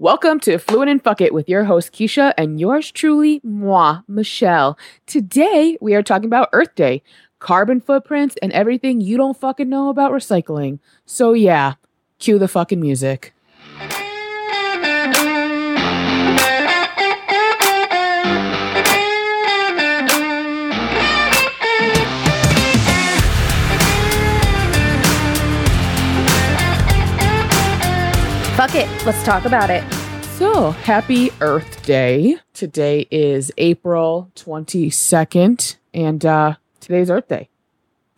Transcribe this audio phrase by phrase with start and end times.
[0.00, 4.78] Welcome to Fluent and Fuck It with your host Keisha and yours truly, moi, Michelle.
[5.04, 7.02] Today we are talking about Earth Day,
[7.38, 10.78] carbon footprints, and everything you don't fucking know about recycling.
[11.04, 11.74] So yeah,
[12.18, 13.34] cue the fucking music.
[28.70, 29.04] Fuck it.
[29.04, 29.82] Let's talk about it.
[30.38, 32.36] So, happy Earth Day.
[32.54, 37.48] Today is April 22nd, and uh, today's Earth Day.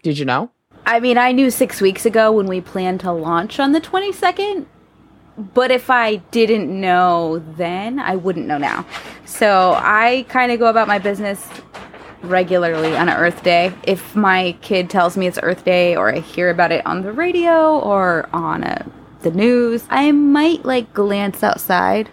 [0.02, 0.50] Did you know?
[0.84, 4.66] I mean, I knew six weeks ago when we planned to launch on the 22nd,
[5.38, 8.84] but if I didn't know then, I wouldn't know now.
[9.24, 11.48] So I kind of go about my business
[12.20, 13.72] regularly on Earth Day.
[13.84, 17.12] If my kid tells me it's Earth Day or I hear about it on the
[17.12, 18.84] radio or on a
[19.22, 22.10] the news, I might like glance outside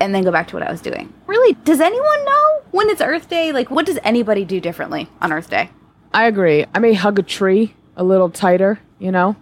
[0.00, 1.12] and then go back to what I was doing.
[1.26, 3.52] Really, does anyone know when it's Earth Day?
[3.52, 5.70] Like, what does anybody do differently on Earth Day?
[6.12, 6.66] I agree.
[6.74, 9.36] I may hug a tree a little tighter, you know,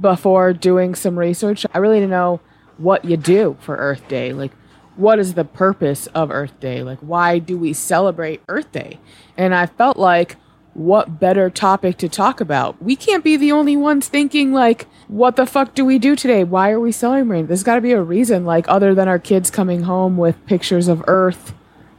[0.00, 1.66] before doing some research.
[1.74, 2.40] I really didn't know
[2.78, 4.32] what you do for Earth Day.
[4.32, 4.52] Like,
[4.96, 6.82] what is the purpose of Earth Day?
[6.82, 8.98] Like, why do we celebrate Earth Day?
[9.36, 10.36] And I felt like
[10.76, 12.80] what better topic to talk about?
[12.82, 16.44] We can't be the only ones thinking like, what the fuck do we do today?
[16.44, 17.46] Why are we celebrating?
[17.46, 20.88] There's got to be a reason, like other than our kids coming home with pictures
[20.88, 21.54] of Earth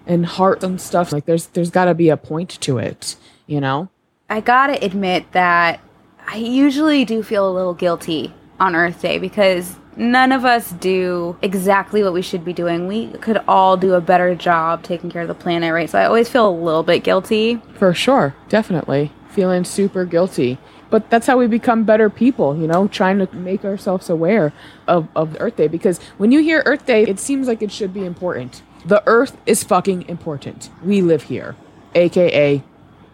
[0.06, 1.12] and hearts and stuff.
[1.12, 3.16] Like, there's there's got to be a point to it,
[3.48, 3.90] you know.
[4.30, 5.80] I gotta admit that
[6.28, 11.38] I usually do feel a little guilty on Earth Day because none of us do
[11.42, 12.88] exactly what we should be doing.
[12.88, 15.90] We could all do a better job taking care of the planet, right?
[15.90, 17.62] So I always feel a little bit guilty.
[17.76, 19.12] For sure, definitely.
[19.30, 20.58] Feeling super guilty.
[20.90, 24.54] But that's how we become better people, you know, trying to make ourselves aware
[24.88, 25.68] of, of Earth Day.
[25.68, 28.62] Because when you hear Earth Day, it seems like it should be important.
[28.86, 30.70] The Earth is fucking important.
[30.82, 31.58] We live here,
[31.94, 32.64] aka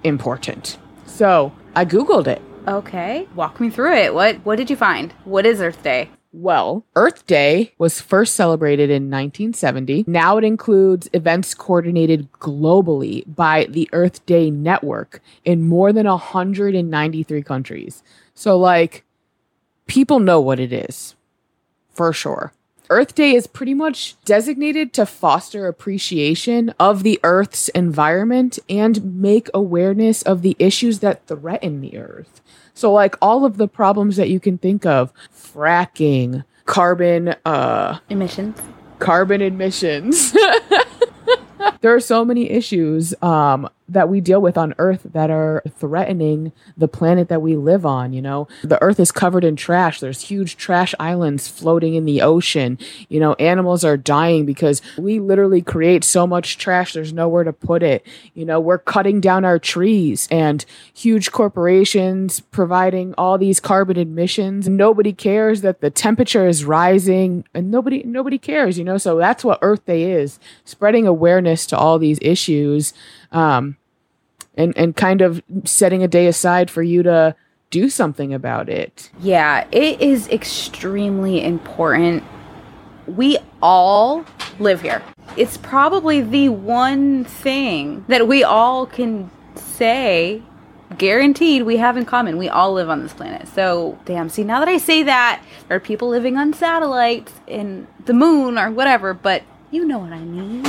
[0.04, 0.78] important.
[1.08, 2.42] So I Googled it.
[2.68, 4.14] Okay, walk me through it.
[4.14, 5.14] What what did you find?
[5.26, 6.10] What is Earth Day?
[6.36, 10.06] Well, Earth Day was first celebrated in 1970.
[10.08, 17.44] Now it includes events coordinated globally by the Earth Day Network in more than 193
[17.44, 18.02] countries.
[18.34, 19.04] So, like,
[19.86, 21.14] people know what it is
[21.92, 22.52] for sure.
[22.90, 29.50] Earth Day is pretty much designated to foster appreciation of the Earth's environment and make
[29.54, 32.42] awareness of the issues that threaten the Earth.
[32.74, 35.14] So like all of the problems that you can think of,
[35.54, 38.58] fracking, carbon uh Emissions.
[39.00, 40.36] carbon emissions.
[41.84, 46.54] there are so many issues um, that we deal with on Earth that are threatening
[46.78, 48.14] the planet that we live on.
[48.14, 50.00] You know, the Earth is covered in trash.
[50.00, 52.80] There's huge trash islands floating in the ocean.
[53.10, 56.94] You know, animals are dying because we literally create so much trash.
[56.94, 58.08] There's nowhere to put it.
[58.34, 60.64] You know, we're cutting down our trees and
[60.94, 64.70] huge corporations providing all these carbon emissions.
[64.70, 68.98] Nobody cares that the temperature is rising and nobody nobody cares, you know?
[68.98, 70.40] So that's what Earth Day is.
[70.64, 72.94] Spreading awareness to all these issues.
[73.32, 73.78] Um,
[74.56, 77.36] and and kind of setting a day aside for you to
[77.70, 79.10] do something about it.
[79.20, 82.24] Yeah, it is extremely important.
[83.08, 84.26] We all
[84.60, 85.02] live here.
[85.36, 90.44] It's probably the one thing that we all can say
[90.98, 92.38] guaranteed we have in common.
[92.38, 93.48] We all live on this planet.
[93.48, 97.88] So, damn, see, now that I say that, there are people living on satellites in
[98.06, 99.42] the moon or whatever, but
[99.72, 100.64] you know what I mean.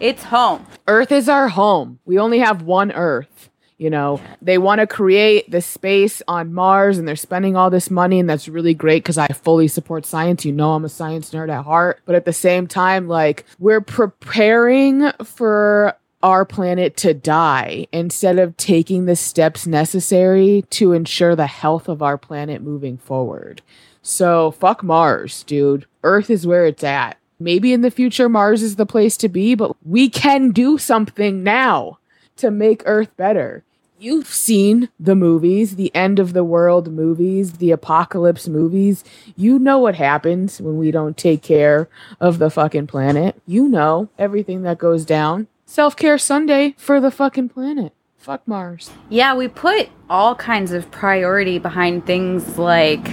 [0.00, 0.64] It's home.
[0.86, 1.98] Earth is our home.
[2.04, 3.50] We only have one Earth.
[3.78, 7.90] You know, they want to create the space on Mars and they're spending all this
[7.90, 10.44] money, and that's really great because I fully support science.
[10.44, 12.00] You know, I'm a science nerd at heart.
[12.04, 18.56] But at the same time, like, we're preparing for our planet to die instead of
[18.56, 23.62] taking the steps necessary to ensure the health of our planet moving forward.
[24.02, 25.86] So, fuck Mars, dude.
[26.02, 27.17] Earth is where it's at.
[27.40, 31.44] Maybe in the future, Mars is the place to be, but we can do something
[31.44, 31.98] now
[32.36, 33.64] to make Earth better.
[34.00, 39.02] You've seen the movies, the end of the world movies, the apocalypse movies.
[39.34, 41.88] You know what happens when we don't take care
[42.20, 43.40] of the fucking planet.
[43.44, 45.48] You know everything that goes down.
[45.66, 47.92] Self care Sunday for the fucking planet.
[48.16, 48.90] Fuck Mars.
[49.08, 53.04] Yeah, we put all kinds of priority behind things like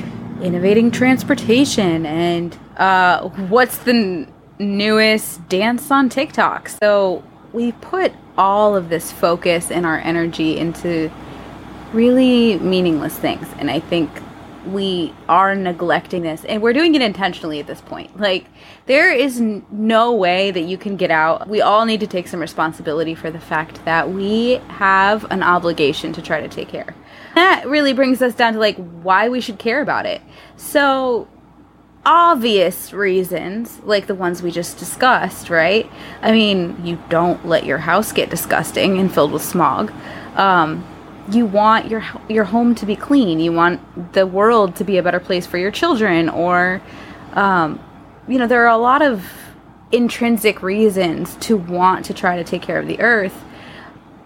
[0.41, 6.69] innovating transportation and uh, what's the n- newest dance on TikTok.
[6.69, 7.23] So
[7.53, 11.11] we put all of this focus and our energy into
[11.93, 13.47] really meaningless things.
[13.57, 14.09] And I think
[14.67, 18.19] we are neglecting this and we're doing it intentionally at this point.
[18.19, 18.45] Like
[18.87, 21.47] there is n- no way that you can get out.
[21.47, 26.13] We all need to take some responsibility for the fact that we have an obligation
[26.13, 26.95] to try to take care.
[27.35, 30.21] That really brings us down to like why we should care about it.
[30.57, 31.27] So
[32.05, 35.89] obvious reasons, like the ones we just discussed, right?
[36.21, 39.91] I mean, you don't let your house get disgusting and filled with smog.
[40.35, 40.85] Um,
[41.31, 43.39] you want your your home to be clean.
[43.39, 46.81] You want the world to be a better place for your children, or
[47.33, 47.79] um,
[48.27, 49.27] you know, there are a lot of
[49.91, 53.43] intrinsic reasons to want to try to take care of the earth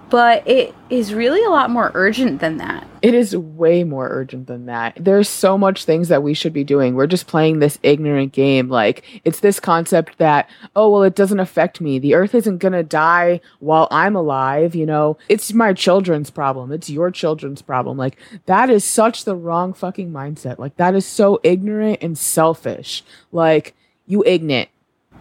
[0.09, 2.87] but it is really a lot more urgent than that.
[3.01, 4.97] It is way more urgent than that.
[4.99, 6.95] There's so much things that we should be doing.
[6.95, 8.69] We're just playing this ignorant game.
[8.69, 11.99] Like, it's this concept that, oh, well, it doesn't affect me.
[11.99, 14.75] The earth isn't going to die while I'm alive.
[14.75, 16.71] You know, it's my children's problem.
[16.71, 17.97] It's your children's problem.
[17.97, 18.17] Like,
[18.47, 20.57] that is such the wrong fucking mindset.
[20.59, 23.03] Like, that is so ignorant and selfish.
[23.31, 23.75] Like,
[24.07, 24.69] you ignorant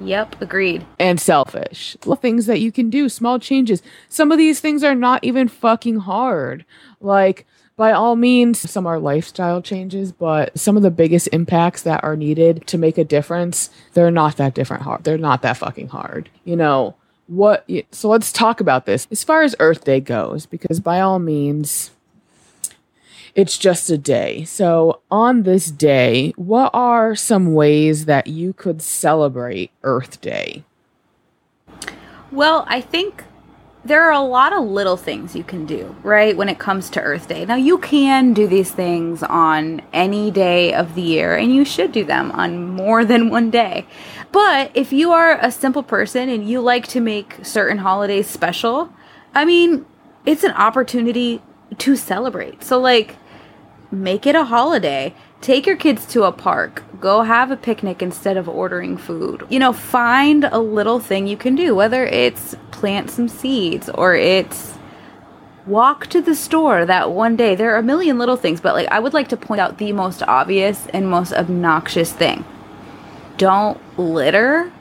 [0.00, 0.86] Yep, agreed.
[0.98, 1.96] And selfish.
[2.20, 3.82] Things that you can do, small changes.
[4.08, 6.64] Some of these things are not even fucking hard.
[7.00, 7.46] Like,
[7.76, 12.16] by all means, some are lifestyle changes, but some of the biggest impacts that are
[12.16, 15.04] needed to make a difference, they're not that different hard.
[15.04, 16.28] They're not that fucking hard.
[16.44, 16.96] You know,
[17.28, 21.20] what so let's talk about this as far as Earth Day goes, because by all
[21.20, 21.92] means,
[23.34, 24.44] it's just a day.
[24.44, 30.64] So, on this day, what are some ways that you could celebrate Earth Day?
[32.30, 33.24] Well, I think
[33.84, 37.00] there are a lot of little things you can do, right, when it comes to
[37.00, 37.44] Earth Day.
[37.46, 41.92] Now, you can do these things on any day of the year, and you should
[41.92, 43.86] do them on more than one day.
[44.30, 48.92] But if you are a simple person and you like to make certain holidays special,
[49.34, 49.86] I mean,
[50.26, 51.40] it's an opportunity
[51.76, 52.62] to celebrate.
[52.62, 53.16] So, like,
[53.90, 55.14] make it a holiday.
[55.40, 56.82] Take your kids to a park.
[57.00, 59.46] Go have a picnic instead of ordering food.
[59.48, 64.14] You know, find a little thing you can do, whether it's plant some seeds or
[64.14, 64.78] it's
[65.68, 67.54] walk to the store that one day.
[67.54, 69.92] There are a million little things, but like I would like to point out the
[69.92, 72.44] most obvious and most obnoxious thing.
[73.36, 74.72] Don't litter.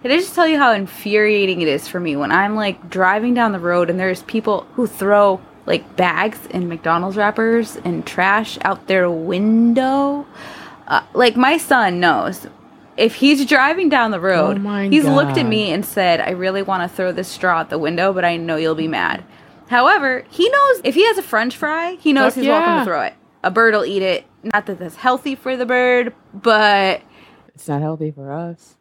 [0.00, 3.34] Can I just tell you how infuriating it is for me when I'm like driving
[3.34, 8.58] down the road and there's people who throw like bags and McDonald's wrappers and trash
[8.62, 10.26] out their window.
[10.86, 12.46] Uh, like my son knows
[12.96, 15.14] if he's driving down the road, oh he's God.
[15.14, 18.14] looked at me and said, "I really want to throw this straw out the window,
[18.14, 19.22] but I know you'll be mad."
[19.68, 22.58] However, he knows if he has a French fry, he knows Fuck he's yeah.
[22.58, 23.14] welcome to throw it.
[23.44, 24.24] A bird will eat it.
[24.42, 27.02] Not that that's healthy for the bird, but
[27.54, 28.77] it's not healthy for us.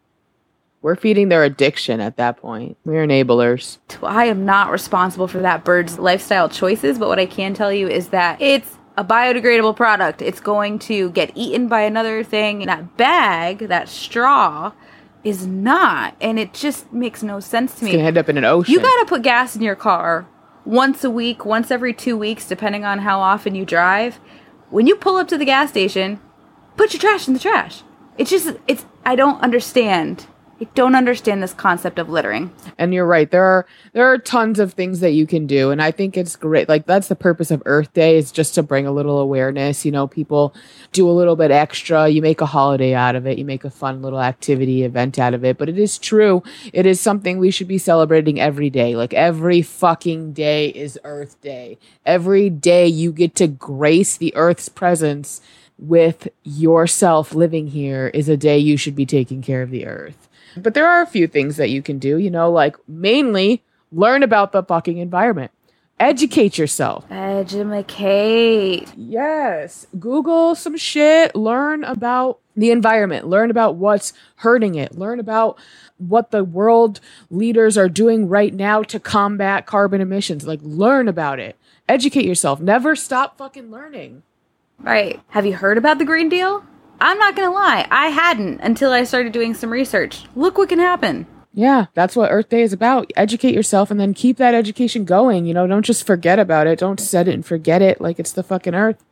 [0.81, 2.77] We're feeding their addiction at that point.
[2.85, 3.79] We're enablers.
[4.03, 7.87] I am not responsible for that bird's lifestyle choices, but what I can tell you
[7.87, 10.21] is that it's a biodegradable product.
[10.21, 12.65] It's going to get eaten by another thing.
[12.65, 14.71] That bag, that straw,
[15.23, 16.15] is not.
[16.21, 17.91] And it just makes no sense to me.
[17.91, 18.73] It's going to end up in an ocean.
[18.73, 20.27] You got to put gas in your car
[20.63, 24.19] once a week, once every two weeks, depending on how often you drive.
[24.69, 26.19] When you pull up to the gas station,
[26.75, 27.83] put your trash in the trash.
[28.17, 30.27] It's just, it's, I don't understand
[30.59, 32.51] I don't understand this concept of littering.
[32.79, 33.29] And you're right.
[33.29, 36.35] There are there are tons of things that you can do and I think it's
[36.35, 36.67] great.
[36.67, 39.91] Like that's the purpose of Earth Day is just to bring a little awareness, you
[39.91, 40.55] know, people
[40.93, 43.69] do a little bit extra, you make a holiday out of it, you make a
[43.69, 46.41] fun little activity event out of it, but it is true.
[46.73, 48.95] It is something we should be celebrating every day.
[48.95, 51.77] Like every fucking day is Earth Day.
[52.03, 55.39] Every day you get to grace the earth's presence
[55.77, 60.26] with yourself living here is a day you should be taking care of the earth.
[60.61, 64.23] But there are a few things that you can do, you know, like mainly learn
[64.23, 65.51] about the fucking environment.
[65.99, 67.05] Educate yourself.
[67.09, 68.85] Educate.
[68.95, 69.87] Yes.
[69.99, 71.35] Google some shit.
[71.35, 73.27] Learn about the environment.
[73.27, 74.97] Learn about what's hurting it.
[74.97, 75.57] Learn about
[75.97, 76.99] what the world
[77.31, 80.45] leaders are doing right now to combat carbon emissions.
[80.45, 81.55] Like, learn about it.
[81.89, 82.59] Educate yourself.
[82.59, 84.21] Never stop fucking learning.
[84.79, 85.19] Right.
[85.29, 86.63] Have you heard about the Green Deal?
[86.99, 90.25] I'm not gonna lie, I hadn't until I started doing some research.
[90.35, 91.27] Look what can happen.
[91.53, 93.11] Yeah, that's what Earth Day is about.
[93.15, 95.45] Educate yourself and then keep that education going.
[95.45, 96.79] You know, don't just forget about it.
[96.79, 99.03] Don't set it and forget it like it's the fucking Earth.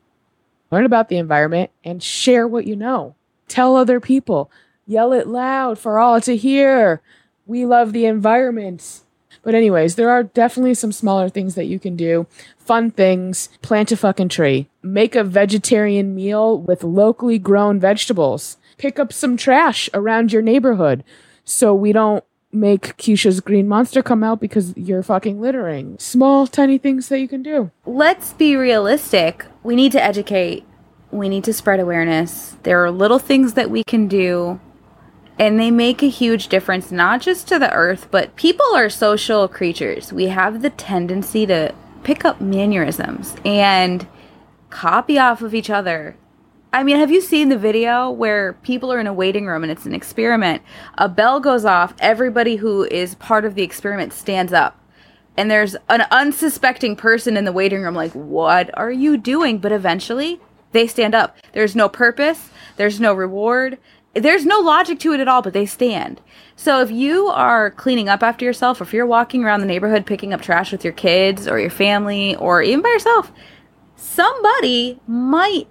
[0.72, 3.16] Learn about the environment and share what you know.
[3.48, 4.52] Tell other people.
[4.86, 7.02] Yell it loud for all to hear.
[7.48, 9.02] We love the environment.
[9.46, 12.28] But, anyways, there are definitely some smaller things that you can do.
[12.58, 13.48] Fun things.
[13.62, 14.68] Plant a fucking tree.
[14.84, 18.58] Make a vegetarian meal with locally grown vegetables.
[18.78, 21.04] Pick up some trash around your neighborhood
[21.46, 25.96] so we don't make Keisha's green monster come out because you're fucking littering.
[26.00, 27.72] Small, tiny things that you can do.
[27.86, 29.46] Let's be realistic.
[29.64, 30.66] We need to educate
[31.16, 32.58] we need to spread awareness.
[32.64, 34.60] There are little things that we can do,
[35.38, 39.48] and they make a huge difference, not just to the earth, but people are social
[39.48, 40.14] creatures.
[40.14, 41.74] We have the tendency to
[42.04, 44.08] pick up mannerisms and
[44.70, 46.16] copy off of each other.
[46.72, 49.72] I mean, have you seen the video where people are in a waiting room and
[49.72, 50.62] it's an experiment?
[50.98, 54.80] A bell goes off, everybody who is part of the experiment stands up.
[55.38, 59.58] And there's an unsuspecting person in the waiting room, like, what are you doing?
[59.58, 60.40] But eventually,
[60.72, 61.38] they stand up.
[61.54, 63.78] There's no purpose, there's no reward,
[64.16, 66.22] there's no logic to it at all, but they stand.
[66.56, 70.06] So if you are cleaning up after yourself, or if you're walking around the neighborhood
[70.06, 73.32] picking up trash with your kids or your family, or even by yourself,
[73.96, 75.68] somebody might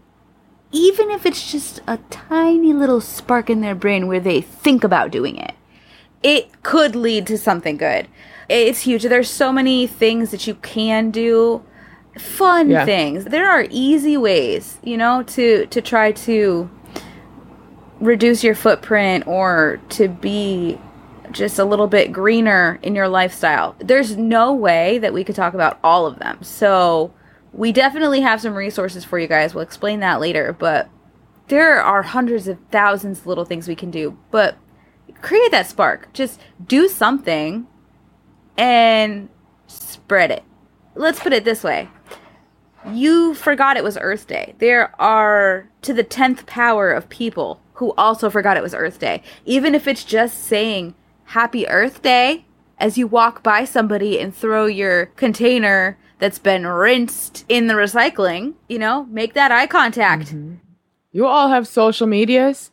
[0.75, 5.13] even if it's just a tiny little spark in their brain where they think about
[5.13, 5.55] doing it,
[6.23, 8.09] it could lead to something good.
[8.49, 9.05] It's huge.
[9.05, 11.63] There's so many things that you can do,
[12.19, 12.85] fun yeah.
[12.85, 13.27] things.
[13.27, 16.69] There are easy ways, you know, to to try to
[18.01, 20.79] reduce your footprint or to be
[21.31, 23.75] just a little bit greener in your lifestyle.
[23.79, 26.43] There's no way that we could talk about all of them.
[26.43, 27.13] So,
[27.55, 29.55] we definitely have some resources for you guys.
[29.55, 30.89] We'll explain that later, but
[31.49, 34.19] there are hundreds of thousands of little things we can do.
[34.31, 34.57] But
[35.23, 36.13] create that spark.
[36.13, 37.67] Just do something
[38.57, 39.29] and
[39.67, 40.43] spread it.
[40.95, 41.89] Let's put it this way.
[42.91, 44.55] You forgot it was Earth Day.
[44.59, 49.23] There are to the 10th power of people who also forgot it was Earth Day.
[49.45, 50.95] Even if it's just saying
[51.27, 52.45] Happy Earth Day
[52.79, 58.55] as you walk by somebody and throw your container that's been rinsed in the recycling,
[58.69, 60.27] you know, make that eye contact.
[60.27, 60.55] Mm-hmm.
[61.13, 62.71] You all have social medias.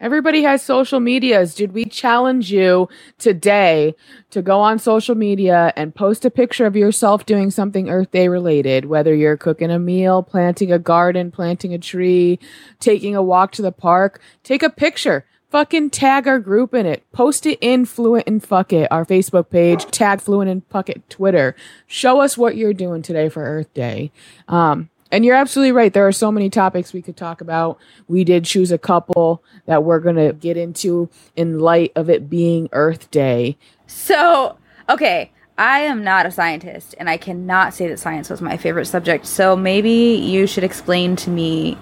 [0.00, 1.54] Everybody has social medias.
[1.54, 2.88] Did we challenge you
[3.18, 3.96] today
[4.30, 8.28] to go on social media and post a picture of yourself doing something Earth Day
[8.28, 12.38] related, whether you're cooking a meal, planting a garden, planting a tree,
[12.78, 14.20] taking a walk to the park?
[14.44, 17.10] Take a picture fucking tag our group in it.
[17.12, 19.84] Post it in Fluent and Fuck It, our Facebook page.
[19.86, 21.56] Tag Fluent and Fuck It Twitter.
[21.86, 24.12] Show us what you're doing today for Earth Day.
[24.46, 25.92] Um, and you're absolutely right.
[25.92, 27.78] There are so many topics we could talk about.
[28.08, 32.28] We did choose a couple that we're going to get into in light of it
[32.28, 33.56] being Earth Day.
[33.86, 35.32] So, okay.
[35.58, 39.26] I am not a scientist, and I cannot say that science was my favorite subject.
[39.26, 41.74] So maybe you should explain to me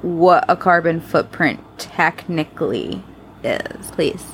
[0.00, 3.04] what a carbon footprint technically
[3.44, 4.24] is, please.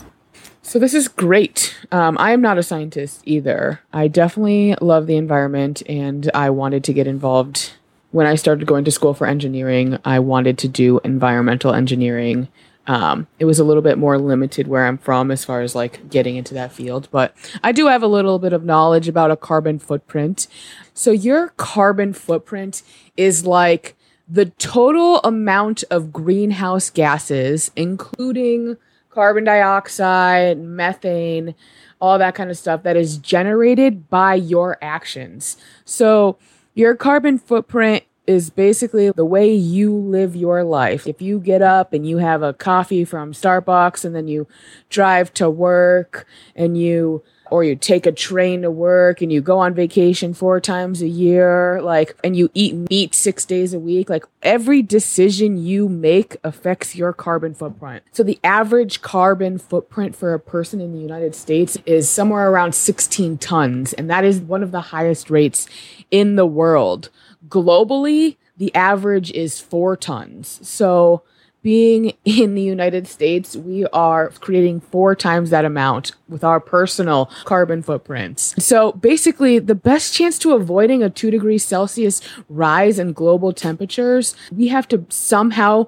[0.62, 1.76] So this is great.
[1.90, 3.80] Um, I am not a scientist either.
[3.92, 7.73] I definitely love the environment, and I wanted to get involved.
[8.10, 12.48] When I started going to school for engineering, I wanted to do environmental engineering.
[12.86, 16.08] Um, it was a little bit more limited where I'm from as far as like
[16.08, 19.36] getting into that field, but I do have a little bit of knowledge about a
[19.36, 20.46] carbon footprint.
[20.94, 22.82] So your carbon footprint
[23.16, 23.94] is like
[24.26, 28.76] the total amount of greenhouse gases, including
[29.10, 31.54] carbon dioxide, methane,
[32.00, 35.56] all that kind of stuff that is generated by your actions.
[35.84, 36.38] So,
[36.78, 41.08] your carbon footprint is basically the way you live your life.
[41.08, 44.47] If you get up and you have a coffee from Starbucks and then you
[44.88, 49.58] drive to work and you or you take a train to work and you go
[49.58, 54.11] on vacation four times a year, like, and you eat meat six days a week,
[54.11, 58.04] like, every decision you make affects your carbon footprint.
[58.12, 62.75] So the average carbon footprint for a person in the United States is somewhere around
[62.75, 65.66] 16 tons, and that is one of the highest rates
[66.10, 67.10] in the world.
[67.48, 70.60] Globally, the average is four tons.
[70.62, 71.22] So,
[71.62, 77.30] being in the United States, we are creating four times that amount with our personal
[77.44, 78.54] carbon footprints.
[78.64, 84.34] So basically, the best chance to avoiding a two degrees Celsius rise in global temperatures,
[84.50, 85.86] we have to somehow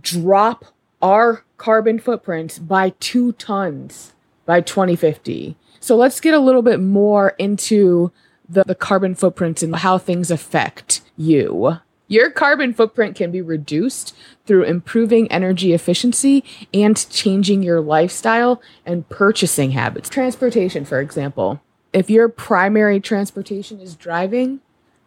[0.00, 0.64] drop
[1.02, 4.14] our carbon footprint by two tons
[4.46, 5.56] by 2050.
[5.80, 8.10] So let's get a little bit more into
[8.48, 11.78] the, the carbon footprints and how things affect you.
[12.06, 19.08] Your carbon footprint can be reduced through improving energy efficiency and changing your lifestyle and
[19.08, 20.10] purchasing habits.
[20.10, 21.62] Transportation, for example.
[21.94, 24.60] If your primary transportation is driving,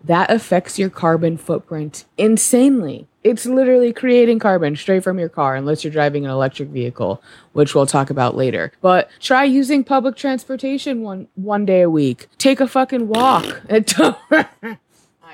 [0.03, 3.07] that affects your carbon footprint insanely.
[3.23, 7.21] It's literally creating carbon straight from your car, unless you're driving an electric vehicle,
[7.53, 8.71] which we'll talk about later.
[8.81, 12.27] But try using public transportation one one day a week.
[12.37, 13.61] Take a fucking walk.
[13.69, 13.83] I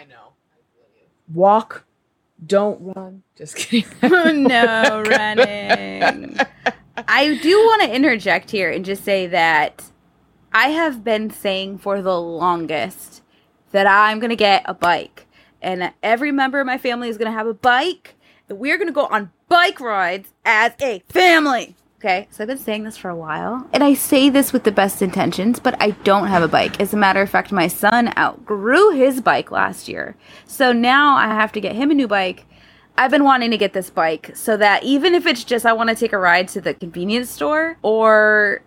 [0.09, 0.33] know.
[1.31, 1.85] Walk,
[2.45, 3.23] don't run.
[3.35, 3.85] Just kidding.
[4.01, 6.37] no running.
[7.07, 9.83] I do want to interject here and just say that
[10.51, 13.22] I have been saying for the longest
[13.73, 15.27] that I'm going to get a bike.
[15.61, 18.15] and every member of my family is going to have a bike.
[18.49, 21.75] And we're going to go on bike rides as a family.
[21.99, 24.73] Okay, so I've been saying this for a while, and I say this with the
[24.73, 26.81] best intentions, but I don't have a bike.
[26.81, 30.17] As a matter of fact, my son outgrew his bike last year.
[30.45, 32.45] So now I have to get him a new bike.
[32.97, 35.91] I've been wanting to get this bike so that even if it's just I want
[35.91, 38.61] to take a ride to the convenience store or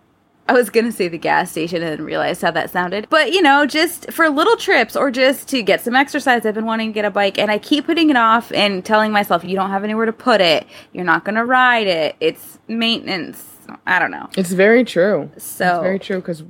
[0.48, 3.08] I was gonna say the gas station and then realized how that sounded.
[3.10, 6.66] But you know, just for little trips or just to get some exercise, I've been
[6.66, 9.56] wanting to get a bike and I keep putting it off and telling myself, you
[9.56, 10.66] don't have anywhere to put it.
[10.92, 12.16] You're not gonna ride it.
[12.20, 13.44] It's maintenance.
[13.86, 14.28] I don't know.
[14.36, 15.30] It's very true.
[15.36, 16.44] So It's very true because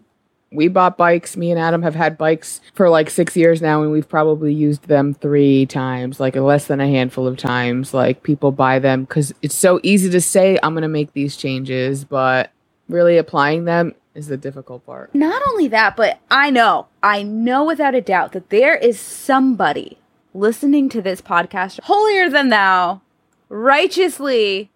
[0.53, 1.37] we bought bikes.
[1.37, 4.85] Me and Adam have had bikes for like six years now, and we've probably used
[4.85, 7.93] them three times, like less than a handful of times.
[7.93, 11.37] Like people buy them because it's so easy to say, I'm going to make these
[11.37, 12.51] changes, but
[12.89, 15.15] really applying them is the difficult part.
[15.15, 19.99] Not only that, but I know, I know without a doubt that there is somebody
[20.35, 23.03] listening to this podcast holier than thou,
[23.49, 24.71] righteously.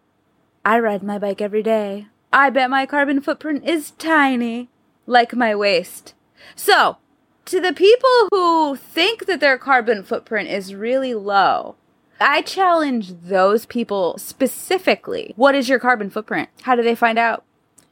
[0.64, 2.06] I ride my bike every day.
[2.32, 4.68] I bet my carbon footprint is tiny,
[5.06, 6.14] like my waist.
[6.54, 6.98] So,
[7.46, 11.76] to the people who think that their carbon footprint is really low,
[12.20, 15.32] I challenge those people specifically.
[15.36, 16.50] What is your carbon footprint?
[16.62, 17.44] How do they find out?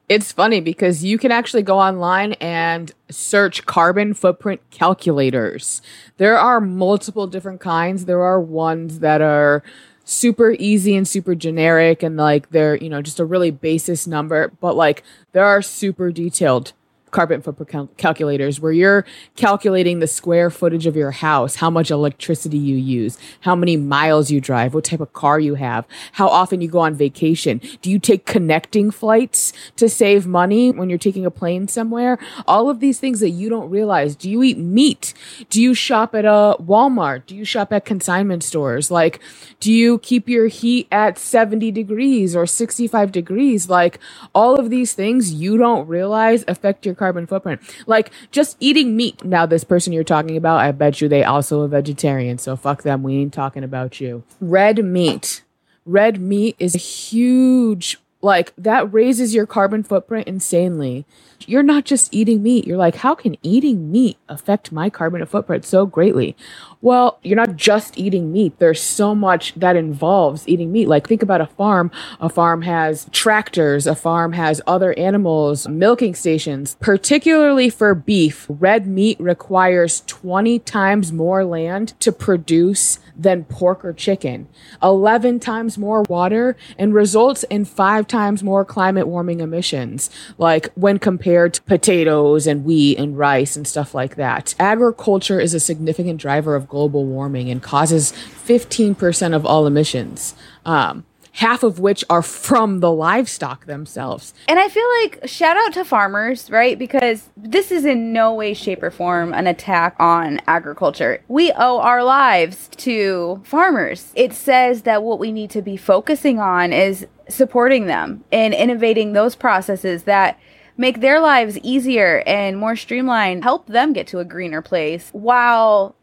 [0.08, 5.82] It's funny because you can actually go online and search carbon footprint calculators.
[6.16, 8.06] There are multiple different kinds.
[8.06, 9.62] There are ones that are
[10.04, 14.50] super easy and super generic and like they're, you know, just a really basis number,
[14.62, 16.72] but like there are super detailed
[17.10, 19.04] carbon footprint cal- calculators where you're
[19.36, 24.30] calculating the square footage of your house, how much electricity you use, how many miles
[24.30, 27.60] you drive, what type of car you have, how often you go on vacation.
[27.82, 32.18] Do you take connecting flights to save money when you're taking a plane somewhere?
[32.46, 34.16] All of these things that you don't realize.
[34.16, 35.14] Do you eat meat?
[35.50, 37.26] Do you shop at a Walmart?
[37.26, 38.90] Do you shop at consignment stores?
[38.90, 39.20] Like,
[39.60, 43.68] do you keep your heat at 70 degrees or 65 degrees?
[43.68, 43.98] Like,
[44.34, 47.60] all of these things you don't realize affect your carbon footprint.
[47.86, 49.24] Like just eating meat.
[49.24, 52.38] Now, this person you're talking about, I bet you they also a vegetarian.
[52.38, 53.02] So fuck them.
[53.02, 54.24] We ain't talking about you.
[54.40, 55.42] Red meat.
[55.86, 61.06] Red meat is a huge like that raises your carbon footprint insanely.
[61.46, 62.66] You're not just eating meat.
[62.66, 66.36] You're like, how can eating meat affect my carbon footprint so greatly?
[66.80, 68.58] Well, you're not just eating meat.
[68.58, 70.88] There's so much that involves eating meat.
[70.88, 71.92] Like, think about a farm.
[72.20, 76.76] A farm has tractors, a farm has other animals, milking stations.
[76.80, 83.92] Particularly for beef, red meat requires 20 times more land to produce than pork or
[83.92, 84.48] chicken,
[84.82, 90.98] 11 times more water, and results in five times more climate warming emissions, like when
[90.98, 94.54] compared to potatoes and wheat and rice and stuff like that.
[94.58, 100.34] Agriculture is a significant driver of global warming and causes 15% of all emissions.
[100.64, 104.34] Um, half of which are from the livestock themselves.
[104.48, 106.78] And I feel like shout out to farmers, right?
[106.78, 111.22] Because this is in no way, shape, or form an attack on agriculture.
[111.28, 114.12] We owe our lives to farmers.
[114.14, 119.12] It says that what we need to be focusing on is supporting them and innovating
[119.12, 120.38] those processes that
[120.76, 125.94] make their lives easier and more streamlined, help them get to a greener place while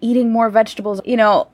[0.00, 1.00] eating more vegetables.
[1.04, 1.48] You know,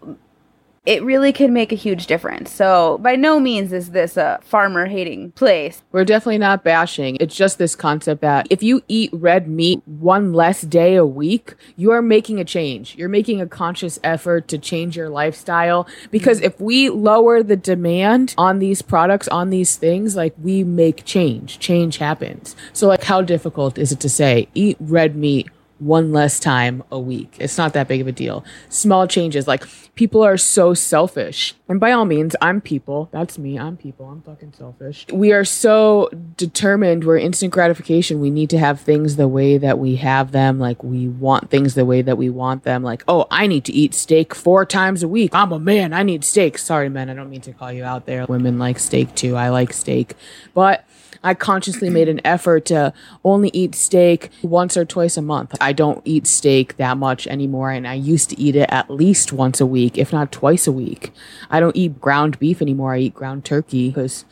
[0.86, 2.50] it really can make a huge difference.
[2.50, 5.82] So, by no means is this a farmer hating place.
[5.92, 7.18] We're definitely not bashing.
[7.20, 11.54] It's just this concept that if you eat red meat one less day a week,
[11.76, 12.96] you are making a change.
[12.96, 15.86] You're making a conscious effort to change your lifestyle.
[16.10, 16.44] Because mm.
[16.44, 21.58] if we lower the demand on these products, on these things, like we make change,
[21.58, 22.56] change happens.
[22.72, 25.50] So, like, how difficult is it to say, eat red meat?
[25.80, 27.36] One less time a week.
[27.38, 28.44] It's not that big of a deal.
[28.68, 29.48] Small changes.
[29.48, 29.64] Like
[29.94, 31.54] people are so selfish.
[31.68, 33.08] And by all means, I'm people.
[33.12, 33.58] That's me.
[33.58, 34.06] I'm people.
[34.06, 35.06] I'm fucking selfish.
[35.12, 37.04] We are so determined.
[37.04, 38.20] We're instant gratification.
[38.20, 40.58] We need to have things the way that we have them.
[40.58, 42.82] Like we want things the way that we want them.
[42.82, 45.30] Like, oh, I need to eat steak four times a week.
[45.34, 45.92] I'm a man.
[45.92, 46.58] I need steak.
[46.58, 47.08] Sorry, men.
[47.08, 48.26] I don't mean to call you out there.
[48.26, 49.36] Women like steak too.
[49.36, 50.14] I like steak.
[50.54, 50.84] But
[51.22, 52.92] I consciously made an effort to
[53.24, 55.56] only eat steak once or twice a month.
[55.60, 59.32] I don't eat steak that much anymore, and I used to eat it at least
[59.32, 61.12] once a week, if not twice a week.
[61.50, 62.94] I don't eat ground beef anymore.
[62.94, 64.24] I eat ground turkey because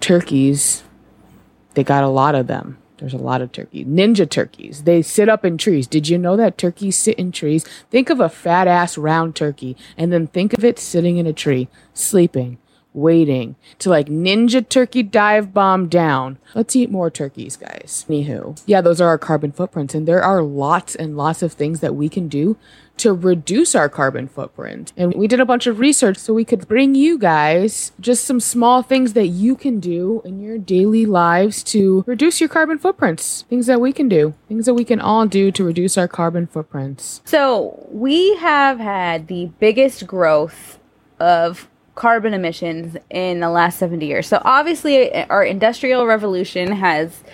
[0.00, 0.82] turkeys,
[1.74, 2.78] they got a lot of them.
[2.98, 3.84] There's a lot of turkey.
[3.84, 4.84] Ninja turkeys.
[4.84, 5.86] They sit up in trees.
[5.86, 7.64] Did you know that turkeys sit in trees?
[7.90, 11.34] Think of a fat ass round turkey and then think of it sitting in a
[11.34, 12.56] tree, sleeping
[12.96, 16.38] waiting to like ninja turkey dive bomb down.
[16.54, 18.04] Let's eat more turkeys, guys.
[18.08, 21.80] Anywho, yeah, those are our carbon footprints, and there are lots and lots of things
[21.80, 22.56] that we can do
[22.98, 24.92] to reduce our carbon footprint.
[24.96, 28.40] And we did a bunch of research so we could bring you guys just some
[28.40, 33.44] small things that you can do in your daily lives to reduce your carbon footprints.
[33.50, 36.46] Things that we can do, things that we can all do to reduce our carbon
[36.46, 37.20] footprints.
[37.24, 40.78] So, we have had the biggest growth
[41.18, 44.28] of carbon emissions in the last 70 years.
[44.28, 47.24] So, obviously, our industrial revolution has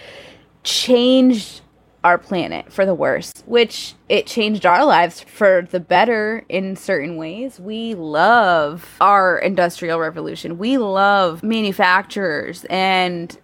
[0.65, 1.61] changed
[2.05, 7.17] our planet for the worse, which it changed our lives for the better in certain
[7.17, 7.61] ways.
[7.61, 10.59] We love our industrial revolution.
[10.59, 13.39] We love manufacturers and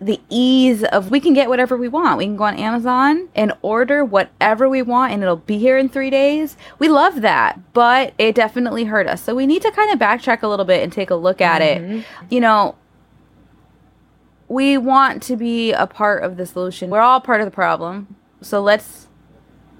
[0.00, 2.18] the ease of we can get whatever we want.
[2.18, 5.88] We can go on Amazon and order whatever we want and it'll be here in
[5.88, 6.56] 3 days.
[6.78, 9.22] We love that, but it definitely hurt us.
[9.22, 11.62] So we need to kind of backtrack a little bit and take a look at
[11.62, 11.98] mm-hmm.
[11.98, 12.06] it.
[12.30, 12.76] You know,
[14.48, 16.90] we want to be a part of the solution.
[16.90, 18.14] We're all part of the problem.
[18.40, 19.08] So let's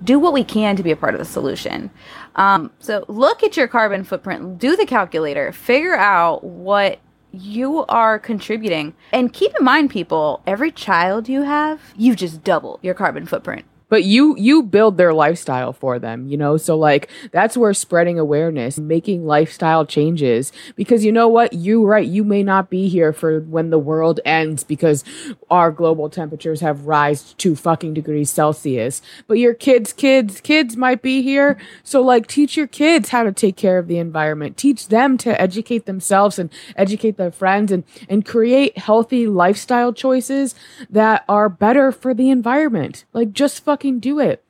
[0.02, 1.90] do what we can to be a part of the solution.
[2.36, 6.98] Um, so look at your carbon footprint, do the calculator, figure out what
[7.32, 8.94] you are contributing.
[9.12, 13.64] And keep in mind, people, every child you have, you've just double your carbon footprint
[13.88, 16.56] but you you build their lifestyle for them you know?
[16.56, 20.52] So like that's where spreading awareness making lifestyle changes.
[20.76, 21.52] Because you know what?
[21.52, 25.04] You right you may not be here for when the world ends because
[25.50, 29.02] our global temperatures have rise to fucking degrees celsius.
[29.26, 31.58] But your kids kids kids might be here.
[31.82, 34.56] So like teach your kids how to take care of the environment.
[34.56, 40.54] Teach them to educate themselves and educate their friends and and create healthy lifestyle choices
[40.90, 43.04] that are better for the environment.
[43.12, 44.42] Like just fuck fucking do it.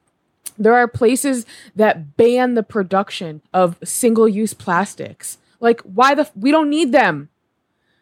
[0.57, 1.45] There are places
[1.77, 5.37] that ban the production of single use plastics.
[5.61, 7.29] Like, why the, f- we don't need them.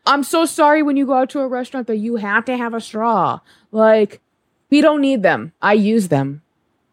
[0.06, 2.74] I'm so sorry when you go out to a restaurant that you have to have
[2.74, 3.40] a straw.
[3.72, 4.20] Like,
[4.70, 5.52] we don't need them.
[5.60, 6.42] I use them.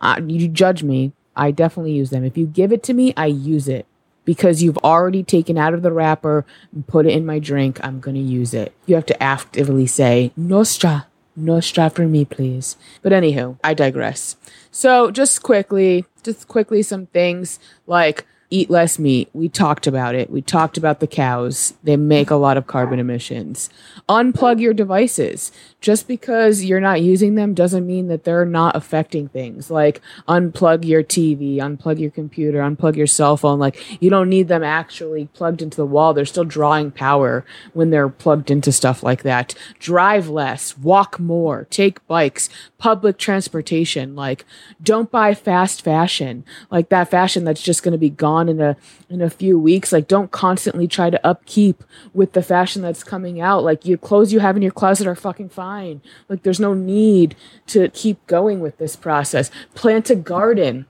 [0.01, 1.13] Uh, you judge me.
[1.35, 2.25] I definitely use them.
[2.25, 3.85] If you give it to me, I use it
[4.25, 6.43] because you've already taken out of the wrapper
[6.73, 7.79] and put it in my drink.
[7.83, 8.73] I'm going to use it.
[8.87, 12.77] You have to actively say, Nostra, no strap for me, please.
[13.01, 14.35] But anywho, I digress.
[14.71, 19.29] So just quickly, just quickly, some things like eat less meat.
[19.33, 20.29] We talked about it.
[20.29, 21.73] We talked about the cows.
[21.83, 23.69] They make a lot of carbon emissions.
[24.07, 25.51] Unplug your devices.
[25.81, 29.71] Just because you're not using them doesn't mean that they're not affecting things.
[29.71, 33.59] Like unplug your TV, unplug your computer, unplug your cell phone.
[33.59, 36.13] Like you don't need them actually plugged into the wall.
[36.13, 39.55] They're still drawing power when they're plugged into stuff like that.
[39.79, 44.15] Drive less, walk more, take bikes, public transportation.
[44.15, 44.45] Like
[44.81, 46.45] don't buy fast fashion.
[46.69, 48.75] Like that fashion that's just going to be gone in a
[49.09, 49.91] in a few weeks.
[49.91, 53.63] Like don't constantly try to upkeep with the fashion that's coming out.
[53.63, 56.01] Like your clothes you have in your closet are fucking fine.
[56.29, 57.35] Like there's no need
[57.67, 59.51] to keep going with this process.
[59.75, 60.85] Plant a garden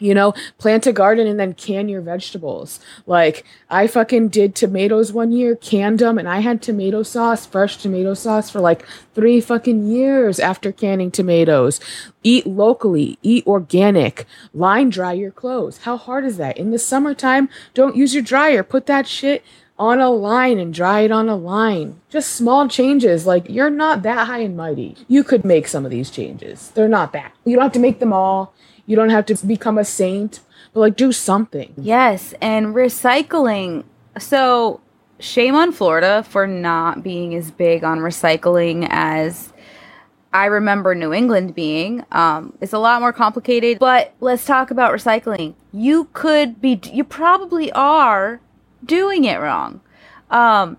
[0.00, 5.12] you know plant a garden and then can your vegetables like i fucking did tomatoes
[5.12, 8.84] one year canned them and i had tomato sauce fresh tomato sauce for like
[9.14, 11.78] three fucking years after canning tomatoes
[12.22, 17.48] eat locally eat organic line dry your clothes how hard is that in the summertime
[17.74, 19.44] don't use your dryer put that shit
[19.80, 21.98] on a line and dry it on a line.
[22.10, 23.26] Just small changes.
[23.26, 24.94] Like you're not that high and mighty.
[25.08, 26.70] You could make some of these changes.
[26.74, 27.32] They're not that.
[27.46, 28.52] You don't have to make them all.
[28.90, 30.40] You don't have to become a saint,
[30.74, 31.72] but like do something.
[31.76, 33.84] Yes, and recycling.
[34.18, 34.80] So
[35.20, 39.52] shame on Florida for not being as big on recycling as
[40.32, 42.04] I remember New England being.
[42.10, 45.54] Um, it's a lot more complicated, but let's talk about recycling.
[45.72, 48.40] You could be, you probably are
[48.84, 49.82] doing it wrong.
[50.32, 50.78] Um,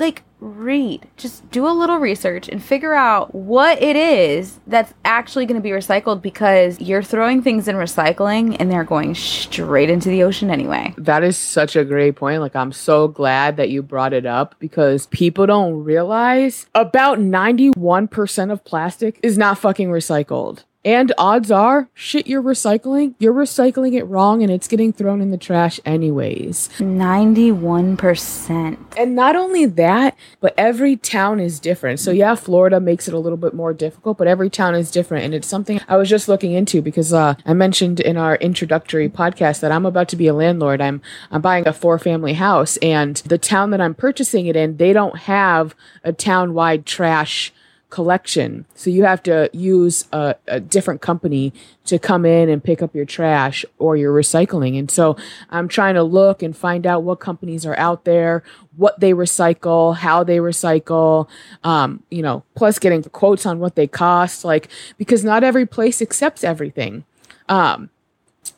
[0.00, 5.46] like read, just do a little research and figure out what it is that's actually
[5.46, 10.08] going to be recycled because you're throwing things in recycling and they're going straight into
[10.08, 10.92] the ocean anyway.
[10.98, 12.40] That is such a great point.
[12.40, 18.52] Like I'm so glad that you brought it up because people don't realize about 91%
[18.52, 20.64] of plastic is not fucking recycled.
[20.84, 25.30] And odds are, shit you're recycling, you're recycling it wrong and it's getting thrown in
[25.30, 26.68] the trash anyways.
[26.78, 28.78] 91%.
[28.96, 32.00] And not only that, but every town is different.
[32.00, 35.24] So yeah, Florida makes it a little bit more difficult, but every town is different.
[35.24, 39.08] And it's something I was just looking into because uh, I mentioned in our introductory
[39.08, 40.80] podcast that I'm about to be a landlord.
[40.80, 44.78] I'm I'm buying a four family house and the town that I'm purchasing it in,
[44.78, 47.52] they don't have a town wide trash
[47.92, 48.64] collection.
[48.74, 51.52] So you have to use a, a, different company
[51.84, 54.78] to come in and pick up your trash or your recycling.
[54.78, 55.14] And so
[55.50, 58.44] I'm trying to look and find out what companies are out there,
[58.78, 61.28] what they recycle, how they recycle,
[61.64, 66.00] um, you know, plus getting quotes on what they cost, like, because not every place
[66.00, 67.04] accepts everything.
[67.50, 67.90] Um,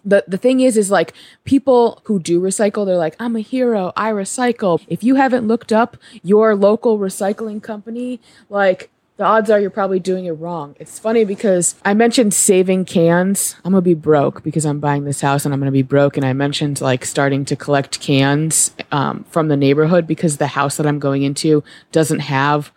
[0.04, 1.12] the the thing is is like
[1.44, 5.72] people who do recycle they're like i'm a hero i recycle if you haven't looked
[5.72, 10.74] up your local recycling company like the odds are you're probably doing it wrong.
[10.80, 13.54] It's funny because I mentioned saving cans.
[13.64, 16.16] I'm gonna be broke because I'm buying this house and I'm gonna be broke.
[16.16, 20.76] And I mentioned like starting to collect cans um, from the neighborhood because the house
[20.78, 22.72] that I'm going into doesn't have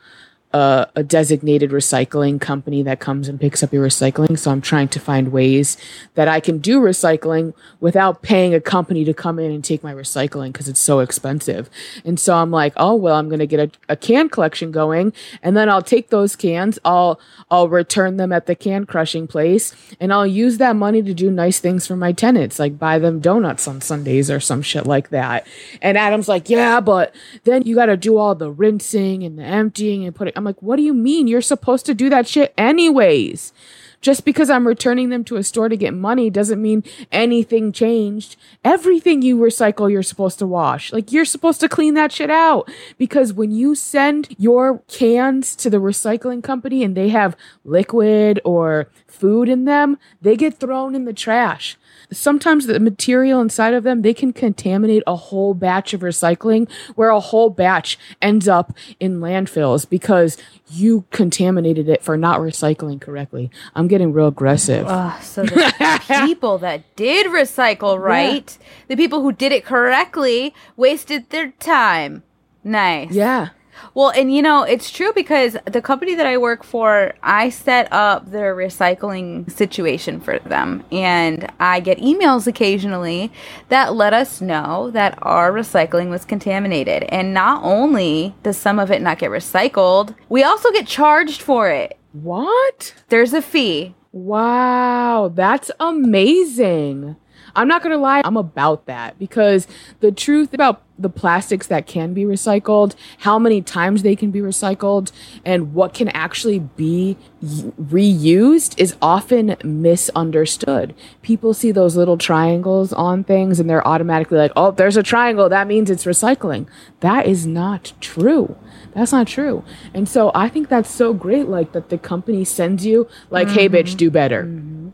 [0.53, 4.39] a, a, designated recycling company that comes and picks up your recycling.
[4.39, 5.75] So I'm trying to find ways
[6.13, 9.93] that I can do recycling without paying a company to come in and take my
[9.93, 11.69] recycling because it's so expensive.
[12.05, 15.11] And so I'm like, oh well, I'm going to get a, a, can collection going,
[15.43, 17.19] and then I'll take those cans, I'll
[17.51, 21.29] I'll return them at the can crushing place, and I'll use that money to do
[21.29, 25.09] nice things for my tenants, like buy them donuts on Sundays or some shit like
[25.09, 25.45] that.
[25.81, 29.43] And Adam's like, yeah, but then you got to do all the rinsing and the
[29.43, 30.36] emptying and putting.
[30.37, 31.27] I'm like, what do you mean?
[31.27, 33.51] You're supposed to do that shit anyways.
[33.99, 38.35] Just because I'm returning them to a store to get money doesn't mean anything changed.
[38.63, 40.93] Everything you recycle, you're supposed to wash.
[40.93, 42.69] Like, you're supposed to clean that shit out.
[42.99, 48.87] Because when you send your cans to the recycling company and they have liquid or
[49.07, 51.75] food in them, they get thrown in the trash
[52.11, 57.09] sometimes the material inside of them they can contaminate a whole batch of recycling where
[57.09, 60.37] a whole batch ends up in landfills because
[60.69, 63.49] you contaminated it for not recycling correctly.
[63.75, 64.87] I'm getting real aggressive.
[64.87, 68.57] Uh, so the people that did recycle right?
[68.59, 68.67] Yeah.
[68.87, 72.23] the people who did it correctly wasted their time.
[72.63, 73.11] Nice.
[73.11, 73.49] Yeah
[73.93, 77.91] well, and you know, it's true because the company that I work for, I set
[77.91, 80.83] up their recycling situation for them.
[80.91, 83.31] And I get emails occasionally
[83.69, 87.03] that let us know that our recycling was contaminated.
[87.03, 91.69] And not only does some of it not get recycled, we also get charged for
[91.69, 91.97] it.
[92.13, 92.93] What?
[93.09, 93.95] There's a fee.
[94.11, 97.17] Wow, that's amazing.
[97.57, 99.67] I'm not going to lie, I'm about that because
[99.99, 104.39] the truth about the plastics that can be recycled, how many times they can be
[104.39, 105.11] recycled,
[105.43, 110.93] and what can actually be reused is often misunderstood.
[111.23, 115.49] People see those little triangles on things and they're automatically like, oh, there's a triangle.
[115.49, 116.67] That means it's recycling.
[116.99, 118.55] That is not true.
[118.93, 119.63] That's not true.
[119.95, 123.57] And so I think that's so great, like that the company sends you, like, mm-hmm.
[123.57, 124.43] hey, bitch, do better.
[124.43, 124.89] Mm-hmm.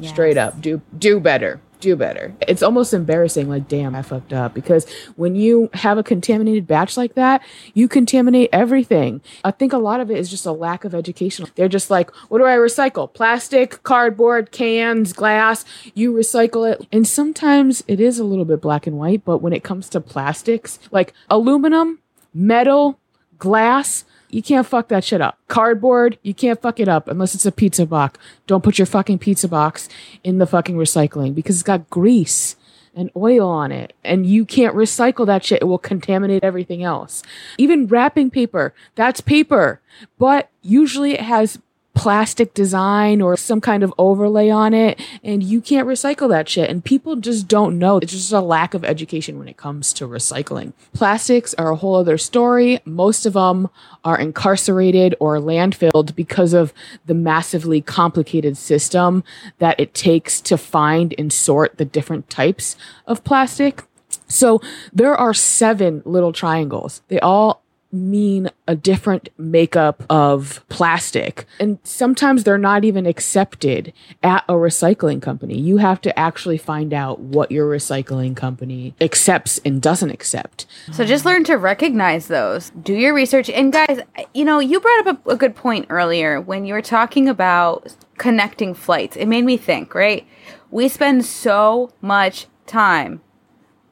[0.00, 0.12] Yes.
[0.12, 2.34] Straight up, do do better do better.
[2.46, 4.54] It's almost embarrassing, like, damn, I fucked up.
[4.54, 4.86] Because
[5.16, 7.42] when you have a contaminated batch like that,
[7.74, 9.20] you contaminate everything.
[9.44, 11.46] I think a lot of it is just a lack of education.
[11.54, 13.12] They're just like, what do I recycle?
[13.12, 15.64] Plastic, cardboard, cans, glass.
[15.94, 16.86] You recycle it.
[16.92, 20.00] And sometimes it is a little bit black and white, but when it comes to
[20.00, 22.00] plastics, like aluminum,
[22.34, 22.98] metal,
[23.38, 25.38] glass, you can't fuck that shit up.
[25.48, 28.18] Cardboard, you can't fuck it up unless it's a pizza box.
[28.46, 29.88] Don't put your fucking pizza box
[30.22, 32.56] in the fucking recycling because it's got grease
[32.94, 35.62] and oil on it and you can't recycle that shit.
[35.62, 37.22] It will contaminate everything else.
[37.56, 39.80] Even wrapping paper, that's paper,
[40.18, 41.58] but usually it has
[41.98, 46.70] plastic design or some kind of overlay on it and you can't recycle that shit.
[46.70, 47.98] And people just don't know.
[47.98, 50.74] It's just a lack of education when it comes to recycling.
[50.92, 52.78] Plastics are a whole other story.
[52.84, 53.68] Most of them
[54.04, 56.72] are incarcerated or landfilled because of
[57.06, 59.24] the massively complicated system
[59.58, 62.76] that it takes to find and sort the different types
[63.08, 63.82] of plastic.
[64.28, 64.60] So
[64.92, 67.02] there are seven little triangles.
[67.08, 71.46] They all mean a different makeup of plastic.
[71.58, 75.58] And sometimes they're not even accepted at a recycling company.
[75.58, 80.66] You have to actually find out what your recycling company accepts and doesn't accept.
[80.92, 82.70] So just learn to recognize those.
[82.70, 83.48] Do your research.
[83.48, 84.00] And guys,
[84.34, 87.94] you know, you brought up a, a good point earlier when you were talking about
[88.18, 89.16] connecting flights.
[89.16, 90.26] It made me think, right?
[90.70, 93.22] We spend so much time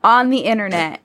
[0.05, 1.01] on the internet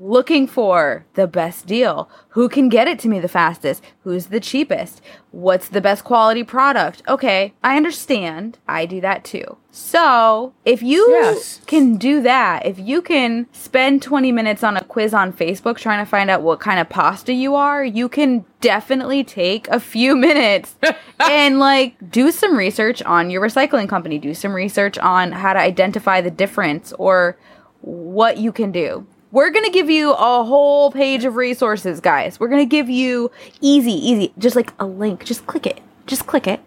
[0.00, 2.08] looking for the best deal.
[2.30, 3.82] Who can get it to me the fastest?
[4.02, 5.00] Who's the cheapest?
[5.30, 7.02] What's the best quality product?
[7.08, 8.58] Okay, I understand.
[8.68, 9.56] I do that too.
[9.70, 11.60] So, if you yes.
[11.66, 16.04] can do that, if you can spend 20 minutes on a quiz on Facebook trying
[16.04, 20.16] to find out what kind of pasta you are, you can definitely take a few
[20.28, 20.76] minutes
[21.20, 25.60] and like do some research on your recycling company, do some research on how to
[25.60, 27.36] identify the difference or
[27.80, 32.40] what you can do We're going to give you a whole page of resources, guys.
[32.40, 35.24] We're going to give you easy, easy, just like a link.
[35.24, 35.80] Just click it.
[36.06, 36.60] Just click it.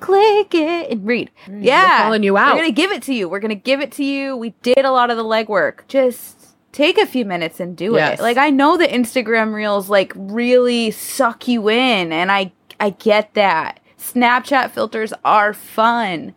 [0.00, 1.30] Click it and read.
[1.46, 2.02] Mm, yeah.
[2.02, 2.54] calling you out.
[2.54, 3.28] We're going to give it to you.
[3.28, 4.36] We're going to give it to you.
[4.36, 5.86] We did a lot of the legwork.
[5.88, 8.18] Just take a few minutes and do Yes.
[8.18, 8.22] it.
[8.22, 13.34] Like I know the Instagram reels like really suck you in and I I get
[13.34, 13.78] that.
[13.96, 16.34] Snapchat filters are fun.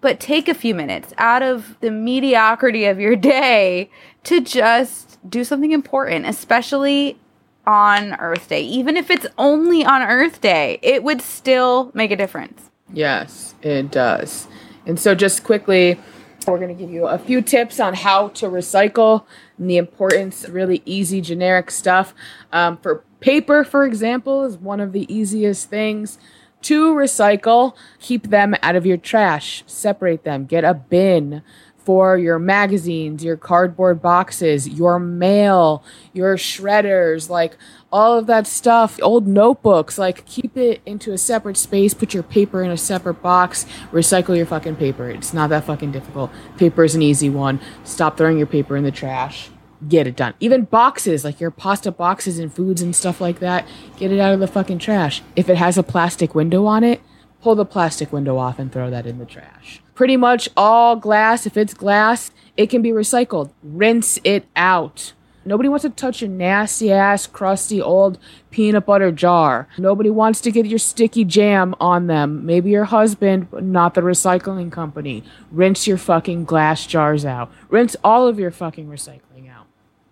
[0.00, 3.88] But take a few minutes out of the mediocrity of your day
[4.24, 7.18] to just do something important, especially
[7.66, 8.62] on Earth Day.
[8.62, 12.70] Even if it's only on Earth Day, it would still make a difference.
[12.92, 14.48] Yes, it does.
[14.84, 15.98] And so, just quickly,
[16.46, 19.24] we're going to give you a few tips on how to recycle
[19.58, 22.14] and the importance, really easy, generic stuff.
[22.52, 26.18] Um, for paper, for example, is one of the easiest things
[26.62, 27.76] to recycle.
[28.00, 31.42] Keep them out of your trash, separate them, get a bin
[31.84, 37.56] for your magazines, your cardboard boxes, your mail, your shredders, like
[37.90, 42.22] all of that stuff, old notebooks, like keep it into a separate space, put your
[42.22, 45.10] paper in a separate box, recycle your fucking paper.
[45.10, 46.30] It's not that fucking difficult.
[46.56, 47.60] Paper is an easy one.
[47.84, 49.50] Stop throwing your paper in the trash.
[49.88, 50.34] Get it done.
[50.38, 53.66] Even boxes, like your pasta boxes and foods and stuff like that,
[53.96, 55.22] get it out of the fucking trash.
[55.34, 57.00] If it has a plastic window on it,
[57.40, 59.81] pull the plastic window off and throw that in the trash.
[59.94, 63.50] Pretty much all glass, if it's glass, it can be recycled.
[63.62, 65.12] Rinse it out.
[65.44, 68.18] Nobody wants to touch your nasty ass, crusty old
[68.50, 69.66] peanut butter jar.
[69.76, 72.46] Nobody wants to get your sticky jam on them.
[72.46, 75.24] Maybe your husband, but not the recycling company.
[75.50, 77.50] Rinse your fucking glass jars out.
[77.70, 79.31] Rinse all of your fucking recycling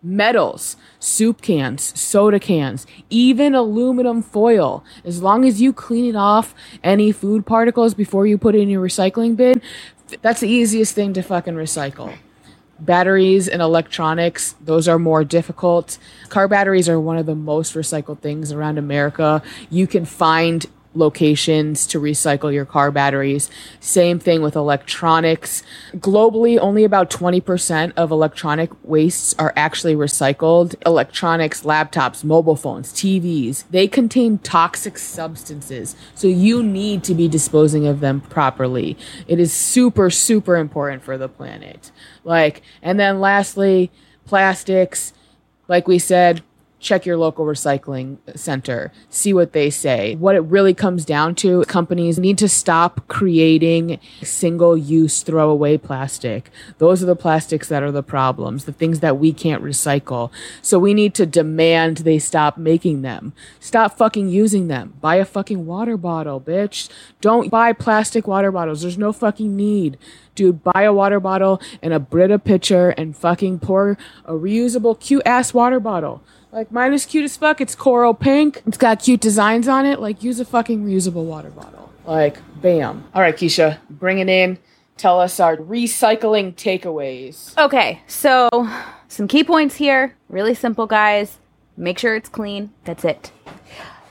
[0.02, 4.84] metals, soup cans, soda cans, even aluminum foil.
[5.04, 8.68] As long as you clean it off any food particles before you put it in
[8.68, 9.60] your recycling bin,
[10.22, 12.16] that's the easiest thing to fucking recycle.
[12.78, 15.98] Batteries and electronics, those are more difficult.
[16.30, 19.42] Car batteries are one of the most recycled things around America.
[19.68, 23.50] You can find locations to recycle your car batteries.
[23.78, 25.62] Same thing with electronics.
[25.94, 30.74] Globally, only about 20% of electronic wastes are actually recycled.
[30.84, 35.94] Electronics, laptops, mobile phones, TVs, they contain toxic substances.
[36.14, 38.96] So you need to be disposing of them properly.
[39.28, 41.92] It is super, super important for the planet.
[42.24, 43.90] Like, and then lastly,
[44.26, 45.12] plastics,
[45.68, 46.42] like we said,
[46.80, 50.16] check your local recycling center, see what they say.
[50.16, 56.50] What it really comes down to, companies need to stop creating single use throwaway plastic.
[56.78, 60.30] Those are the plastics that are the problems, the things that we can't recycle.
[60.62, 63.34] So we need to demand they stop making them.
[63.60, 64.94] Stop fucking using them.
[65.00, 66.88] Buy a fucking water bottle, bitch.
[67.20, 68.82] Don't buy plastic water bottles.
[68.82, 69.98] There's no fucking need.
[70.34, 75.22] Dude, buy a water bottle and a Brita pitcher and fucking pour a reusable cute
[75.26, 76.22] ass water bottle.
[76.52, 77.60] Like mine is cute as fuck.
[77.60, 78.62] It's coral pink.
[78.66, 80.00] It's got cute designs on it.
[80.00, 81.92] Like use a fucking reusable water bottle.
[82.04, 83.04] Like bam.
[83.14, 84.58] All right, Keisha, bring it in.
[84.96, 87.56] Tell us our recycling takeaways.
[87.56, 88.48] Okay, so
[89.08, 90.14] some key points here.
[90.28, 91.38] Really simple, guys.
[91.76, 92.72] Make sure it's clean.
[92.84, 93.32] That's it.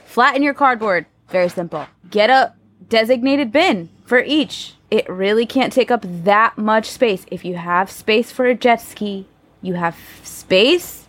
[0.06, 1.06] Flatten your cardboard.
[1.28, 1.86] Very simple.
[2.10, 2.54] Get a
[2.88, 4.74] designated bin for each.
[4.90, 7.24] It really can't take up that much space.
[7.30, 9.28] If you have space for a jet ski,
[9.62, 10.99] you have space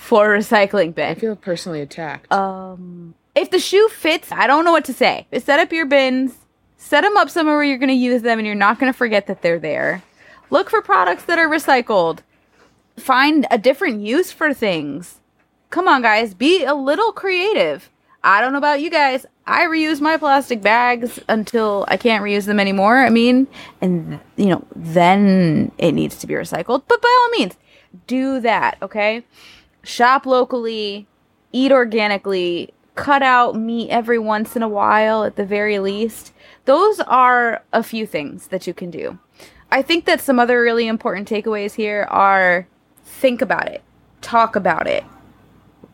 [0.00, 1.10] for a recycling bin.
[1.10, 2.32] I feel personally attacked.
[2.32, 5.26] Um, if the shoe fits, I don't know what to say.
[5.38, 6.34] Set up your bins,
[6.78, 8.96] set them up somewhere where you're going to use them and you're not going to
[8.96, 10.02] forget that they're there.
[10.48, 12.20] Look for products that are recycled.
[12.96, 15.20] Find a different use for things.
[15.68, 17.90] Come on, guys, be a little creative.
[18.24, 19.26] I don't know about you guys.
[19.46, 22.98] I reuse my plastic bags until I can't reuse them anymore.
[22.98, 23.46] I mean,
[23.80, 26.82] and you know, then it needs to be recycled.
[26.88, 27.54] But by all means,
[28.06, 29.24] do that, okay?
[29.82, 31.06] Shop locally,
[31.52, 36.32] eat organically, cut out meat every once in a while at the very least.
[36.66, 39.18] Those are a few things that you can do.
[39.70, 42.66] I think that some other really important takeaways here are
[43.04, 43.82] think about it,
[44.20, 45.04] talk about it,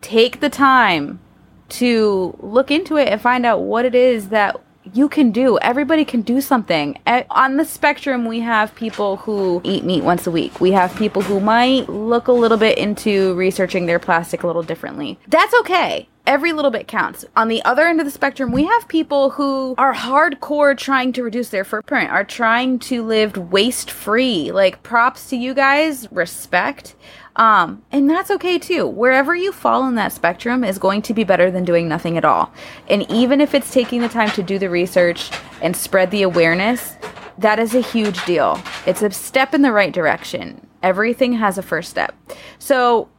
[0.01, 1.21] take the time
[1.69, 4.61] to look into it and find out what it is that
[4.93, 5.59] you can do.
[5.61, 6.99] Everybody can do something.
[7.07, 10.61] Eh, On the spectrum, we have people who eat meat once a week.
[10.61, 14.63] We have people who might look a little bit into researching their plastic a little
[14.63, 15.19] differently.
[15.29, 16.09] That's okay.
[16.27, 17.25] Every little bit counts.
[17.37, 21.23] On the other end of the spectrum, we have people who are hardcore trying to
[21.23, 24.51] reduce their footprint, are trying to live waste free.
[24.51, 26.97] Like, props to you guys, respect.
[27.37, 28.87] Um, and that's okay too.
[28.87, 32.25] Wherever you fall in that spectrum is going to be better than doing nothing at
[32.25, 32.51] all.
[32.89, 35.31] And even if it's taking the time to do the research
[35.61, 36.97] and spread the awareness,
[37.39, 38.59] that is a huge deal.
[38.87, 40.67] It's a step in the right direction.
[40.83, 42.17] Everything has a first step.
[42.59, 43.11] So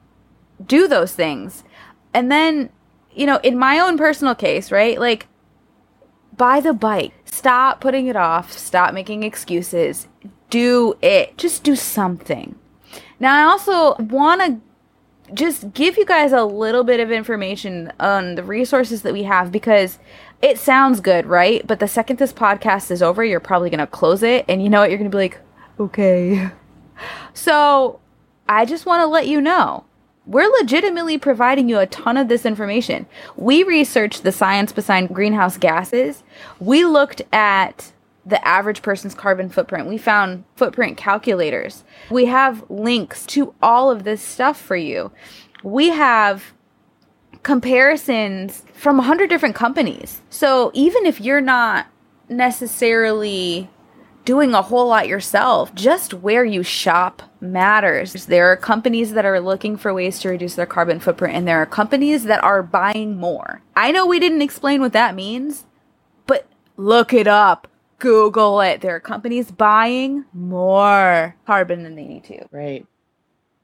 [0.66, 1.64] do those things.
[2.14, 2.72] And then,
[3.14, 5.00] you know, in my own personal case, right?
[5.00, 5.28] Like,
[6.36, 7.14] buy the bike.
[7.26, 8.52] Stop putting it off.
[8.52, 10.08] Stop making excuses.
[10.50, 11.38] Do it.
[11.38, 12.56] Just do something.
[13.20, 18.36] Now, I also want to just give you guys a little bit of information on
[18.36, 20.00] the resources that we have because
[20.42, 21.66] it sounds good, right?
[21.66, 24.46] But the second this podcast is over, you're probably going to close it.
[24.48, 24.90] And you know what?
[24.90, 25.40] You're going to be like,
[25.80, 26.50] okay.
[27.36, 28.00] So
[28.50, 29.86] I just want to let you know
[30.28, 33.06] we're legitimately providing you a ton of this information.
[33.38, 36.24] We researched the science behind greenhouse gases.
[36.60, 37.94] We looked at
[38.28, 39.88] the average person's carbon footprint.
[39.88, 41.84] We found footprint calculators.
[42.10, 45.12] We have links to all of this stuff for you.
[45.64, 46.54] We have
[47.44, 50.22] comparisons from 100 different companies.
[50.30, 51.88] So even if you're not
[52.28, 53.70] necessarily
[54.26, 58.26] doing a whole lot yourself, just where you shop matters.
[58.26, 61.62] There are companies that are looking for ways to reduce their carbon footprint, and there
[61.62, 63.62] are companies that are buying more.
[63.74, 65.64] I know we didn't explain what that means,
[66.26, 67.70] but look it up.
[68.00, 68.82] Google it.
[68.82, 72.46] There are companies buying more carbon than they need to.
[72.52, 72.86] Right.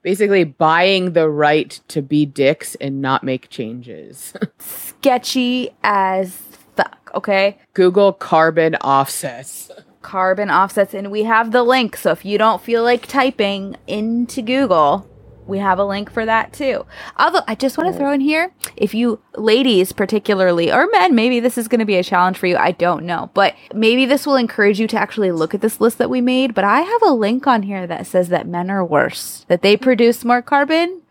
[0.02, 4.34] Basically, buying the right to be dicks and not make changes.
[4.60, 6.36] Sketchy as
[6.76, 7.58] fuck, okay?
[7.74, 9.72] Google carbon offsets
[10.02, 14.42] carbon offsets and we have the link so if you don't feel like typing into
[14.42, 15.10] google
[15.48, 16.86] we have a link for that too
[17.18, 17.98] although i just want to oh.
[17.98, 21.96] throw in here if you ladies particularly or men maybe this is going to be
[21.96, 25.32] a challenge for you i don't know but maybe this will encourage you to actually
[25.32, 28.08] look at this list that we made but i have a link on here that
[28.08, 31.02] says that men are worse that they produce more carbon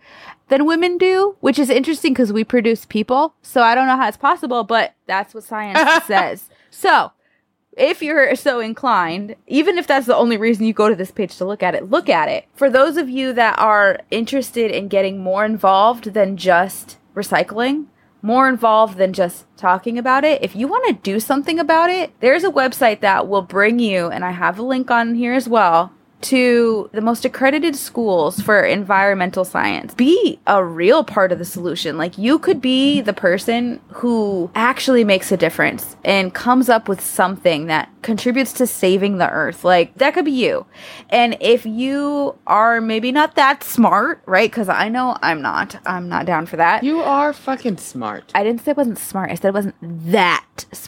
[0.52, 3.34] than women do, which is interesting because we produce people.
[3.40, 6.50] So I don't know how it's possible, but that's what science says.
[6.70, 7.12] So
[7.76, 11.36] if you're so inclined, even if that's the only reason you go to this page
[11.36, 12.46] to look at it, look at it.
[12.54, 17.86] For those of you that are interested in getting more involved than just recycling,
[18.20, 22.12] more involved than just talking about it, if you want to do something about it,
[22.20, 25.48] there's a website that will bring you, and I have a link on here as
[25.48, 25.92] well,
[26.22, 29.94] to the most accredited schools for environmental science.
[29.94, 31.98] Be a real part of the solution.
[31.98, 37.00] Like you could be the person who actually makes a difference and comes up with
[37.00, 39.64] something that contributes to saving the earth.
[39.64, 40.66] Like that could be you.
[41.10, 44.50] And if you are maybe not that smart, right?
[44.50, 45.76] Because I know I'm not.
[45.86, 46.82] I'm not down for that.
[46.82, 48.30] You are fucking smart.
[48.34, 49.30] I didn't say it wasn't smart.
[49.30, 50.44] I said it wasn't that.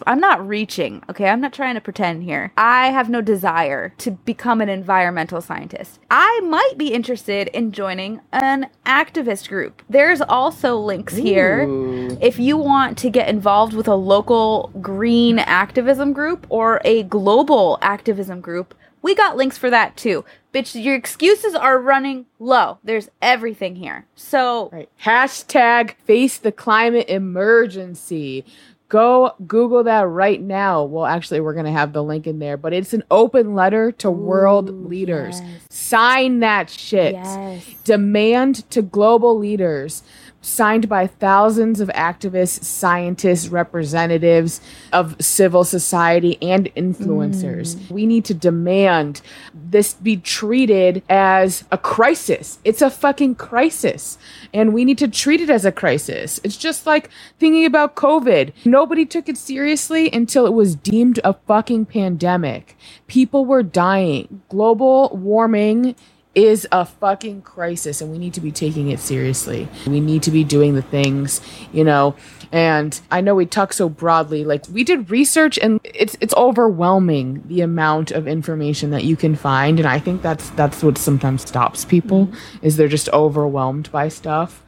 [0.06, 1.02] I'm not reaching.
[1.10, 1.28] Okay.
[1.28, 2.52] I'm not trying to pretend here.
[2.56, 6.00] I have no desire to become an environmental environmental scientist.
[6.10, 9.82] I might be interested in joining an activist group.
[9.88, 12.18] There's also links here Ooh.
[12.20, 17.78] if you want to get involved with a local green activism group or a global
[17.80, 18.74] activism group.
[19.02, 20.24] We got links for that too.
[20.52, 22.78] Bitch, your excuses are running low.
[22.82, 24.06] There's everything here.
[24.14, 24.88] So, right.
[25.02, 28.44] hashtag face the climate emergency
[28.88, 30.84] go Google that right now.
[30.84, 33.92] Well, actually, we're going to have the link in there, but it's an open letter
[33.92, 35.40] to Ooh, world leaders.
[35.40, 35.62] Yes.
[35.70, 37.14] Sign that shit.
[37.14, 37.66] Yes.
[37.84, 40.02] Demand to global leaders
[40.44, 44.60] signed by thousands of activists, scientists, representatives
[44.92, 47.76] of civil society, and influencers.
[47.76, 47.90] Mm.
[47.90, 49.22] We need to demand
[49.54, 52.58] this be treated as a crisis.
[52.62, 54.18] It's a fucking crisis.
[54.52, 56.40] And we need to treat it as a crisis.
[56.44, 58.52] It's just like thinking about COVID.
[58.66, 62.76] Nobody took it seriously until it was deemed a fucking pandemic.
[63.06, 64.42] People were dying.
[64.50, 65.96] Global warming
[66.34, 69.68] is a fucking crisis and we need to be taking it seriously.
[69.86, 71.40] We need to be doing the things,
[71.72, 72.16] you know.
[72.50, 77.42] And I know we talk so broadly like we did research and it's it's overwhelming
[77.46, 81.42] the amount of information that you can find and I think that's that's what sometimes
[81.42, 82.66] stops people mm-hmm.
[82.66, 84.62] is they're just overwhelmed by stuff.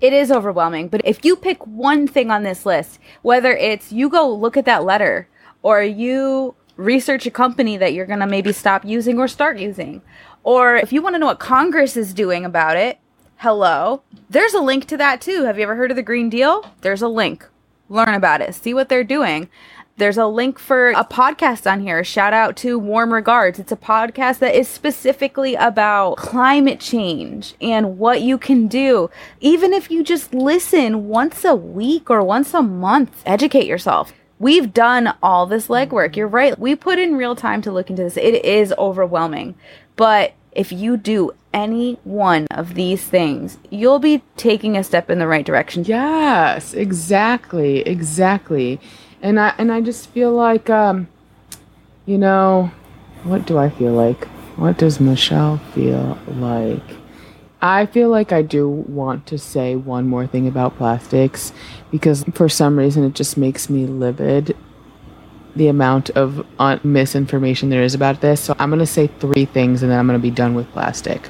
[0.00, 4.08] It is overwhelming, but if you pick one thing on this list, whether it's you
[4.08, 5.28] go look at that letter
[5.62, 10.02] or you research a company that you're going to maybe stop using or start using
[10.44, 12.98] or if you want to know what Congress is doing about it,
[13.36, 15.44] hello, there's a link to that too.
[15.44, 16.70] Have you ever heard of the Green Deal?
[16.80, 17.46] There's a link.
[17.88, 19.48] Learn about it, see what they're doing.
[19.98, 22.02] There's a link for a podcast on here.
[22.02, 23.58] Shout out to Warm Regards.
[23.58, 29.10] It's a podcast that is specifically about climate change and what you can do.
[29.40, 34.14] Even if you just listen once a week or once a month, educate yourself.
[34.38, 36.16] We've done all this legwork.
[36.16, 36.58] You're right.
[36.58, 38.16] We put in real time to look into this.
[38.16, 39.54] It is overwhelming.
[39.96, 45.18] But if you do any one of these things, you'll be taking a step in
[45.18, 45.84] the right direction.
[45.84, 48.80] Yes, exactly, exactly.
[49.20, 51.08] And I and I just feel like um
[52.06, 52.70] you know,
[53.24, 54.26] what do I feel like?
[54.56, 56.82] What does Michelle feel like?
[57.60, 61.52] I feel like I do want to say one more thing about plastics
[61.92, 64.56] because for some reason it just makes me livid
[65.56, 68.40] the amount of un- misinformation there is about this.
[68.40, 70.70] So I'm going to say three things and then I'm going to be done with
[70.72, 71.28] plastic.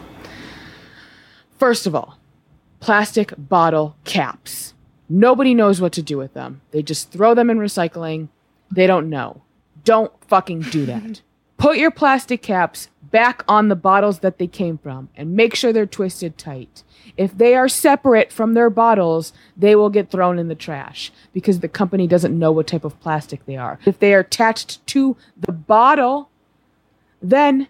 [1.58, 2.18] First of all,
[2.80, 4.74] plastic bottle caps.
[5.08, 6.60] Nobody knows what to do with them.
[6.70, 8.28] They just throw them in recycling.
[8.70, 9.42] They don't know.
[9.84, 11.22] Don't fucking do that.
[11.56, 15.72] Put your plastic caps back on the bottles that they came from and make sure
[15.72, 16.82] they're twisted tight.
[17.16, 21.60] If they are separate from their bottles, they will get thrown in the trash because
[21.60, 23.78] the company doesn't know what type of plastic they are.
[23.84, 26.30] If they are attached to the bottle,
[27.20, 27.68] then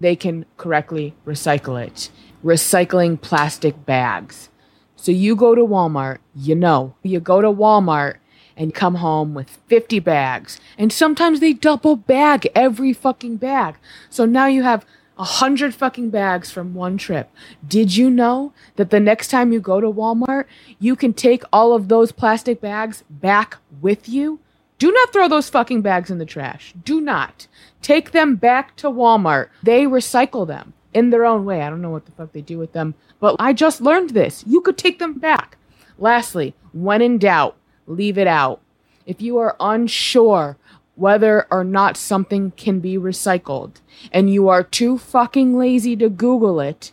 [0.00, 2.10] they can correctly recycle it.
[2.44, 4.48] Recycling plastic bags.
[4.96, 8.16] So you go to Walmart, you know, you go to Walmart
[8.56, 10.60] and come home with 50 bags.
[10.78, 13.76] And sometimes they double bag every fucking bag.
[14.10, 14.84] So now you have
[15.18, 17.30] a hundred fucking bags from one trip.
[17.66, 20.46] Did you know that the next time you go to Walmart,
[20.78, 24.40] you can take all of those plastic bags back with you?
[24.78, 26.74] Do not throw those fucking bags in the trash.
[26.84, 27.46] Do not.
[27.82, 29.48] Take them back to Walmart.
[29.62, 31.62] They recycle them in their own way.
[31.62, 34.42] I don't know what the fuck they do with them, but I just learned this.
[34.46, 35.56] You could take them back.
[35.98, 37.56] Lastly, when in doubt,
[37.86, 38.60] leave it out.
[39.06, 40.56] If you are unsure
[40.94, 43.80] whether or not something can be recycled
[44.12, 46.92] and you are too fucking lazy to Google it,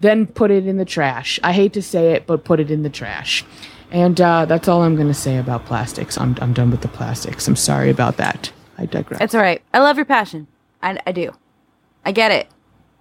[0.00, 1.38] then put it in the trash.
[1.42, 3.44] I hate to say it, but put it in the trash.
[3.90, 6.16] And uh, that's all I'm going to say about plastics.
[6.18, 7.46] I'm, I'm done with the plastics.
[7.46, 8.50] I'm sorry about that.
[8.78, 9.20] I digress.
[9.20, 9.62] It's all right.
[9.74, 10.46] I love your passion.
[10.82, 11.32] I, I do.
[12.04, 12.48] I get it.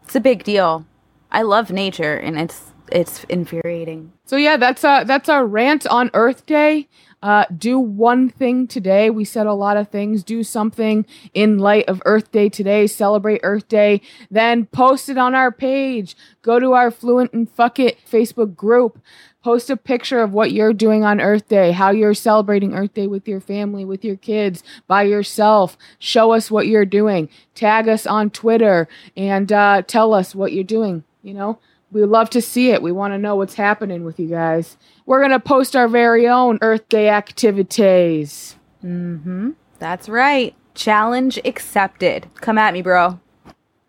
[0.03, 0.85] It's a big deal.
[1.31, 4.11] I love nature, and it's it's infuriating.
[4.25, 6.89] So yeah, that's uh that's our rant on Earth Day.
[7.21, 9.09] Uh, do one thing today.
[9.09, 10.23] We said a lot of things.
[10.23, 12.87] Do something in light of Earth Day today.
[12.87, 14.01] Celebrate Earth Day.
[14.29, 16.15] Then post it on our page.
[16.41, 18.99] Go to our Fluent and Fuck It Facebook group.
[19.43, 23.07] Post a picture of what you're doing on Earth Day, how you're celebrating Earth Day
[23.07, 25.77] with your family, with your kids, by yourself.
[25.97, 27.27] Show us what you're doing.
[27.55, 31.03] Tag us on Twitter and uh, tell us what you're doing.
[31.23, 31.59] You know,
[31.91, 32.81] we love to see it.
[32.81, 34.77] We want to know what's happening with you guys.
[35.05, 38.55] We're going to post our very own Earth Day activities.
[38.83, 39.51] Mm-hmm.
[39.79, 40.55] That's right.
[40.73, 42.27] Challenge accepted.
[42.35, 43.19] Come at me, bro.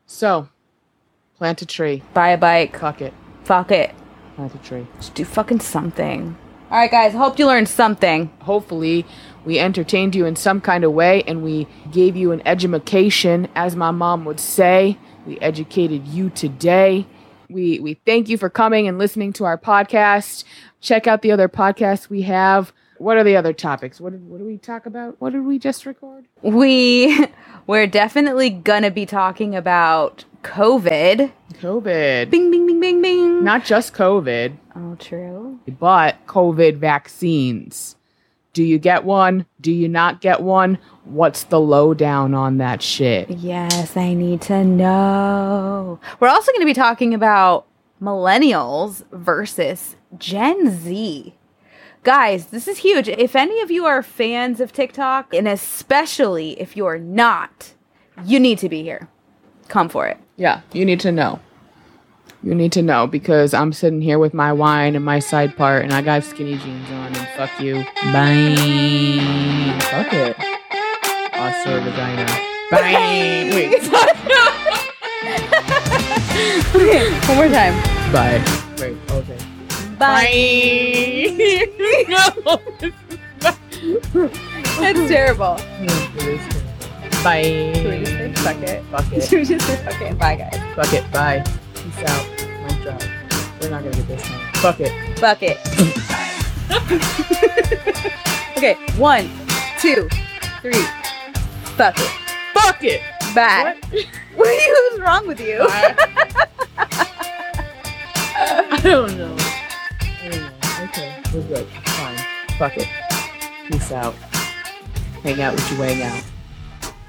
[0.07, 0.49] So,
[1.37, 2.03] plant a tree.
[2.13, 2.79] Buy a bike.
[2.79, 3.15] Fuck it.
[3.45, 3.95] Fuck it.
[4.37, 4.87] Plant a tree.
[4.97, 6.37] Just do fucking something.
[6.71, 7.13] All right, guys.
[7.13, 8.33] Hope you learned something.
[8.41, 9.07] Hopefully,
[9.45, 13.77] we entertained you in some kind of way and we gave you an education, as
[13.77, 14.99] my mom would say.
[15.27, 17.07] We educated you today.
[17.53, 20.45] We we thank you for coming and listening to our podcast.
[20.81, 22.73] Check out the other podcasts we have.
[22.99, 24.01] What are the other topics?
[24.01, 25.21] What did, what did we talk about?
[25.21, 26.27] What did we just record?
[26.43, 27.27] We
[27.67, 31.33] we're definitely gonna be talking about COVID.
[31.55, 32.31] COVID.
[32.31, 33.45] Bing, bing, bing, bing, bing.
[33.45, 35.61] Not just COVID, oh, true.
[35.79, 37.97] but COVID vaccines.
[38.53, 39.47] Do you get one?
[39.61, 40.79] Do you not get one?
[41.05, 43.31] What's the lowdown on that shit?
[43.31, 45.99] Yes, I need to know.
[46.21, 47.67] We're also going to be talking about
[48.01, 51.35] millennials versus Gen Z.
[52.03, 53.09] Guys, this is huge.
[53.09, 57.73] If any of you are fans of TikTok, and especially if you're not,
[58.25, 59.09] you need to be here.
[59.69, 60.19] Come for it.
[60.37, 61.41] Yeah, you need to know.
[62.45, 65.84] You need to know because I'm sitting here with my wine and my side part,
[65.84, 67.84] and I got skinny jeans on, and fuck you.
[68.12, 69.78] Bye.
[69.90, 70.36] Fuck it.
[71.38, 72.26] Oscar vagina.
[72.70, 73.51] Bye.
[73.55, 73.72] Wait.
[76.74, 77.11] Okay.
[77.28, 77.74] One more time.
[78.12, 78.43] Bye.
[78.78, 78.97] Wait.
[79.11, 79.38] Okay.
[79.99, 80.34] Bye.
[82.09, 82.61] no.
[83.38, 84.30] That's terrible.
[84.80, 85.57] It is terrible.
[87.22, 88.32] Bye.
[88.36, 88.84] Fuck it.
[88.86, 89.22] Fuck it.
[89.22, 90.18] Should we just say fuck it?
[90.18, 90.59] Bye, guys.
[90.74, 91.12] Fuck it.
[91.12, 91.45] Bye.
[91.83, 92.26] Peace out.
[92.64, 93.03] Mic drop.
[93.61, 94.53] We're not gonna get this time.
[94.55, 95.18] Fuck it.
[95.18, 95.59] Fuck it.
[98.57, 99.28] okay, one,
[99.80, 100.09] two,
[100.61, 100.87] three.
[101.76, 102.11] Fuck it.
[102.55, 103.01] Fuck it.
[103.35, 103.76] Bye.
[104.37, 104.47] What?
[104.49, 105.59] are you, what's wrong with you?
[105.61, 105.95] I,
[108.70, 109.37] I don't know.
[109.41, 110.51] I don't know.
[110.85, 111.66] Okay, we're good.
[111.66, 112.18] Fine.
[112.59, 112.89] Fuck it.
[113.66, 114.14] Peace out.
[115.24, 116.22] Hang out with your wang out.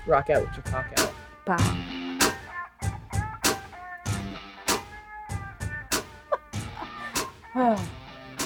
[0.07, 1.13] Rock out with your cock out.
[1.45, 1.92] Bye.
[7.55, 7.77] that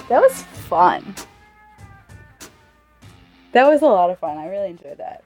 [0.10, 1.16] was fun.
[3.54, 4.38] That was a lot of fun.
[4.38, 5.24] I really enjoyed that.